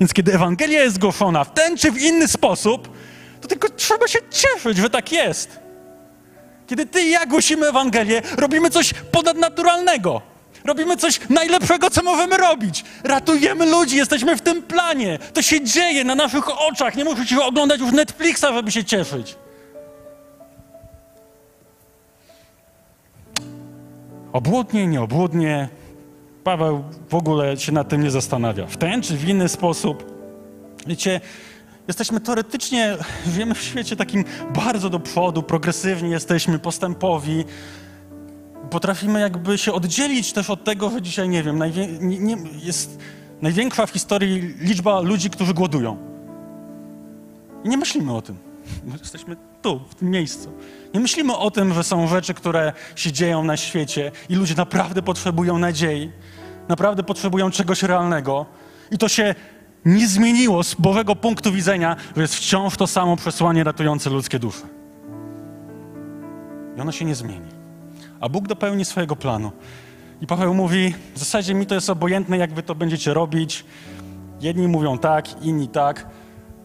Więc 0.00 0.12
kiedy 0.12 0.34
Ewangelia 0.34 0.82
jest 0.82 0.98
głoszona 0.98 1.44
w 1.44 1.54
ten 1.54 1.76
czy 1.76 1.92
w 1.92 1.98
inny 1.98 2.28
sposób, 2.28 2.96
to 3.40 3.48
tylko 3.48 3.68
trzeba 3.68 4.08
się 4.08 4.18
cieszyć, 4.30 4.78
że 4.78 4.90
tak 4.90 5.12
jest. 5.12 5.60
Kiedy 6.66 6.86
ty 6.86 7.02
i 7.02 7.10
ja 7.10 7.26
głosimy 7.26 7.68
Ewangelię, 7.68 8.22
robimy 8.36 8.70
coś 8.70 8.94
ponadnaturalnego. 8.94 10.22
Robimy 10.64 10.96
coś 10.96 11.20
najlepszego, 11.30 11.90
co 11.90 12.02
możemy 12.02 12.36
robić. 12.36 12.84
Ratujemy 13.04 13.66
ludzi, 13.66 13.96
jesteśmy 13.96 14.36
w 14.36 14.40
tym 14.40 14.62
planie. 14.62 15.18
To 15.32 15.42
się 15.42 15.64
dzieje 15.64 16.04
na 16.04 16.14
naszych 16.14 16.60
oczach. 16.60 16.96
Nie 16.96 17.04
musicie 17.04 17.44
oglądać 17.44 17.80
już 17.80 17.92
Netflixa, 17.92 18.44
żeby 18.54 18.72
się 18.72 18.84
cieszyć. 18.84 19.36
Obłudnie, 24.32 24.86
nieobłudnie. 24.86 25.68
Paweł 26.44 26.84
w 27.08 27.14
ogóle 27.14 27.56
się 27.56 27.72
nad 27.72 27.88
tym 27.88 28.02
nie 28.02 28.10
zastanawia. 28.10 28.66
W 28.66 28.76
ten 28.76 29.02
czy 29.02 29.16
w 29.16 29.28
inny 29.28 29.48
sposób. 29.48 30.14
Wiecie, 30.86 31.20
jesteśmy 31.88 32.20
teoretycznie, 32.20 32.96
żyjemy 33.26 33.54
w 33.54 33.62
świecie 33.62 33.96
takim 33.96 34.24
bardzo 34.54 34.90
do 34.90 35.00
przodu, 35.00 35.42
progresywni 35.42 36.10
jesteśmy, 36.10 36.58
postępowi 36.58 37.44
potrafimy 38.70 39.20
jakby 39.20 39.58
się 39.58 39.72
oddzielić 39.72 40.32
też 40.32 40.50
od 40.50 40.64
tego, 40.64 40.90
że 40.90 41.02
dzisiaj, 41.02 41.28
nie 41.28 41.42
wiem, 41.42 41.62
nie, 42.00 42.18
nie, 42.18 42.36
jest 42.62 42.98
największa 43.42 43.86
w 43.86 43.90
historii 43.90 44.54
liczba 44.58 45.00
ludzi, 45.00 45.30
którzy 45.30 45.54
głodują. 45.54 45.96
I 47.64 47.68
nie 47.68 47.76
myślimy 47.76 48.16
o 48.16 48.22
tym. 48.22 48.36
My 48.84 48.98
jesteśmy 48.98 49.36
tu, 49.62 49.80
w 49.88 49.94
tym 49.94 50.10
miejscu. 50.10 50.52
Nie 50.94 51.00
myślimy 51.00 51.36
o 51.36 51.50
tym, 51.50 51.74
że 51.74 51.84
są 51.84 52.08
rzeczy, 52.08 52.34
które 52.34 52.72
się 52.96 53.12
dzieją 53.12 53.44
na 53.44 53.56
świecie 53.56 54.12
i 54.28 54.34
ludzie 54.34 54.54
naprawdę 54.54 55.02
potrzebują 55.02 55.58
nadziei, 55.58 56.12
naprawdę 56.68 57.02
potrzebują 57.02 57.50
czegoś 57.50 57.82
realnego. 57.82 58.46
I 58.90 58.98
to 58.98 59.08
się 59.08 59.34
nie 59.84 60.08
zmieniło 60.08 60.62
z 60.62 60.74
Bożego 60.74 61.16
punktu 61.16 61.52
widzenia, 61.52 61.96
że 62.16 62.22
jest 62.22 62.34
wciąż 62.34 62.76
to 62.76 62.86
samo 62.86 63.16
przesłanie 63.16 63.64
ratujące 63.64 64.10
ludzkie 64.10 64.38
dusze. 64.38 64.66
I 66.76 66.80
ono 66.80 66.92
się 66.92 67.04
nie 67.04 67.14
zmieni 67.14 67.64
a 68.24 68.28
Bóg 68.28 68.48
dopełni 68.48 68.84
swojego 68.84 69.16
planu. 69.16 69.52
I 70.20 70.26
Paweł 70.26 70.54
mówi, 70.54 70.94
w 71.14 71.18
zasadzie 71.18 71.54
mi 71.54 71.66
to 71.66 71.74
jest 71.74 71.90
obojętne, 71.90 72.38
jak 72.38 72.54
wy 72.54 72.62
to 72.62 72.74
będziecie 72.74 73.14
robić. 73.14 73.64
Jedni 74.40 74.68
mówią 74.68 74.98
tak, 74.98 75.42
inni 75.42 75.68
tak. 75.68 76.06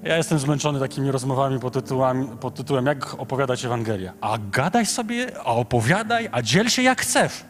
Ja 0.04 0.18
jestem 0.18 0.40
zmęczony 0.40 0.80
takimi 0.80 1.12
rozmowami 1.12 1.60
pod, 1.60 1.74
tytułami, 1.74 2.28
pod 2.40 2.56
tytułem, 2.56 2.86
jak 2.86 3.14
opowiadać 3.14 3.66
Ewangelię. 3.66 4.14
A 4.22 4.38
gadaj 4.52 4.86
sobie, 4.86 5.28
a 5.40 5.46
opowiadaj, 5.46 6.30
a 6.32 6.42
dziel 6.42 6.70
się 6.70 6.82
jak 6.82 7.02
chcesz. 7.02 7.44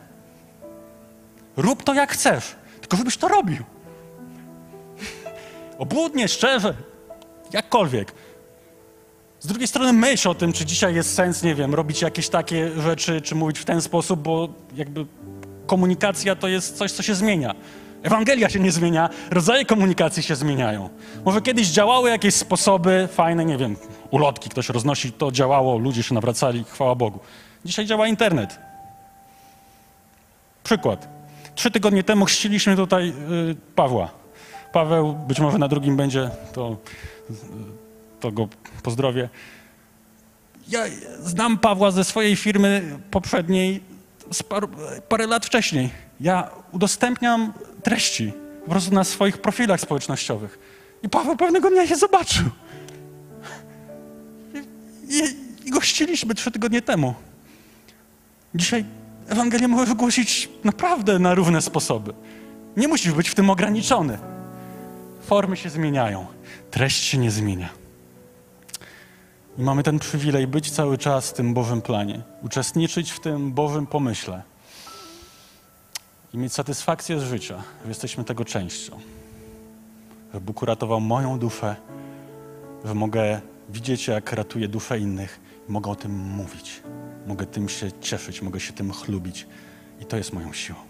Rób 1.58 1.84
to 1.84 1.94
jak 1.94 2.12
chcesz, 2.12 2.56
tylko 2.82 2.98
żebyś 2.98 3.18
to 3.18 3.28
robił. 3.28 3.64
Obłudnie, 5.80 6.28
szczerze, 6.28 6.74
jakkolwiek. 7.54 8.13
Z 9.39 9.48
drugiej 9.48 9.68
strony 9.68 9.94
myśl 9.94 10.30
o 10.30 10.36
tym, 10.36 10.54
czy 10.54 10.65
dzisiaj 10.65 10.96
jest 10.96 11.13
sens, 11.13 11.44
nie 11.44 11.56
wiem, 11.56 11.76
robić 11.76 12.02
jakieś 12.02 12.30
takie 12.30 12.82
rzeczy, 12.82 13.22
czy 13.22 13.36
mówić 13.36 13.60
w 13.60 13.65
ten 13.65 13.82
sposób, 13.82 14.20
bo 14.20 14.50
jakby 14.76 15.06
komunikacja 15.68 16.36
to 16.36 16.48
jest 16.48 16.77
coś, 16.77 16.92
co 16.92 17.04
się 17.04 17.15
zmienia. 17.15 17.56
Ewangelia 18.04 18.50
się 18.50 18.60
nie 18.60 18.71
zmienia, 18.71 19.10
rodzaje 19.32 19.65
komunikacji 19.65 20.23
się 20.23 20.36
zmieniają. 20.36 20.90
Może 21.25 21.42
kiedyś 21.42 21.67
działały 21.67 22.10
jakieś 22.10 22.36
sposoby 22.36 23.10
fajne, 23.12 23.46
nie 23.46 23.58
wiem, 23.58 23.75
ulotki 24.12 24.50
ktoś 24.50 24.69
roznosi, 24.69 25.12
to 25.12 25.32
działało, 25.32 25.77
ludzie 25.77 26.04
się 26.04 26.13
nawracali, 26.13 26.63
chwała 26.63 26.96
Bogu. 26.96 27.19
Dzisiaj 27.65 27.86
działa 27.86 28.08
internet. 28.08 28.60
Przykład. 30.63 31.08
Trzy 31.56 31.71
tygodnie 31.71 32.04
temu 32.04 32.25
chrzciliśmy 32.25 32.75
tutaj 32.75 33.10
y, 33.10 33.56
Pawła. 33.75 34.19
Paweł, 34.74 35.13
być 35.13 35.40
może 35.40 35.58
na 35.58 35.67
drugim 35.67 35.98
będzie, 35.98 36.30
to 36.54 36.78
to 38.20 38.32
go 38.32 38.48
pozdrowię. 38.84 39.30
Ja 40.67 40.84
znam 41.24 41.58
Pawła 41.58 41.92
ze 41.92 42.04
swojej 42.04 42.36
firmy 42.36 43.00
poprzedniej. 43.12 43.82
z 44.32 44.44
paru, 44.44 44.70
parę 45.10 45.28
lat 45.28 45.46
wcześniej. 45.46 45.90
Ja 46.20 46.50
udostępniam 46.72 47.54
treści 47.84 48.34
po 48.65 48.72
prostu 48.72 48.94
na 48.94 49.04
swoich 49.04 49.38
profilach 49.38 49.82
społecznościowych. 49.82 50.60
I 51.04 51.10
Paweł 51.10 51.36
pewnego 51.36 51.70
dnia 51.70 51.84
je 51.84 51.96
zobaczył. 51.96 52.46
I, 55.10 55.24
i, 55.65 55.72
gościliśmy 55.72 56.36
trzy 56.36 56.52
tygodnie 56.52 56.82
temu. 56.82 57.13
Dzisiaj 58.56 58.86
Ewangelię 59.28 59.67
mogę 59.67 59.86
wygłosić 59.86 60.50
naprawdę 60.63 61.20
na 61.20 61.34
równe 61.34 61.62
sposoby. 61.62 62.13
Nie 62.78 62.88
musisz 62.88 63.13
być 63.13 63.30
w 63.30 63.36
tym 63.36 63.50
ograniczony. 63.50 64.17
Formy 65.30 65.58
się 65.58 65.69
zmieniają, 65.69 66.25
treść 66.71 67.04
się 67.04 67.17
nie 67.17 67.32
zmienia. 67.32 67.69
I 69.58 69.62
mamy 69.62 69.84
ten 69.84 70.00
przywilej 70.00 70.48
być 70.48 70.71
cały 70.71 70.98
czas 70.98 71.30
w 71.30 71.34
tym 71.34 71.54
Bożym 71.54 71.82
planie, 71.82 72.21
uczestniczyć 72.42 73.12
w 73.12 73.19
tym 73.19 73.54
Bożym 73.54 73.88
pomyśle 73.88 74.42
i 76.34 76.38
mieć 76.38 76.54
satysfakcję 76.54 77.19
z 77.19 77.23
życia, 77.23 77.63
że 77.84 77.90
jesteśmy 77.90 78.23
tego 78.23 78.46
częścią. 78.46 79.00
Że 80.34 80.42
Bóg 80.42 80.62
uratował 80.62 81.02
moją 81.02 81.40
duszę, 81.40 81.75
że 82.86 82.94
mogę 82.94 83.42
widzieć, 83.69 84.08
jak 84.08 84.34
ratuje 84.34 84.67
duszę 84.67 85.00
innych 85.00 85.40
mogę 85.67 85.92
o 85.92 85.96
tym 85.96 86.12
mówić. 86.12 86.82
Mogę 87.27 87.46
tym 87.46 87.69
się 87.69 87.92
cieszyć, 87.92 88.42
mogę 88.42 88.60
się 88.60 88.73
tym 88.73 88.94
chlubić. 88.94 89.48
I 90.02 90.06
to 90.06 90.17
jest 90.17 90.34
moją 90.34 90.54
siłą. 90.54 90.88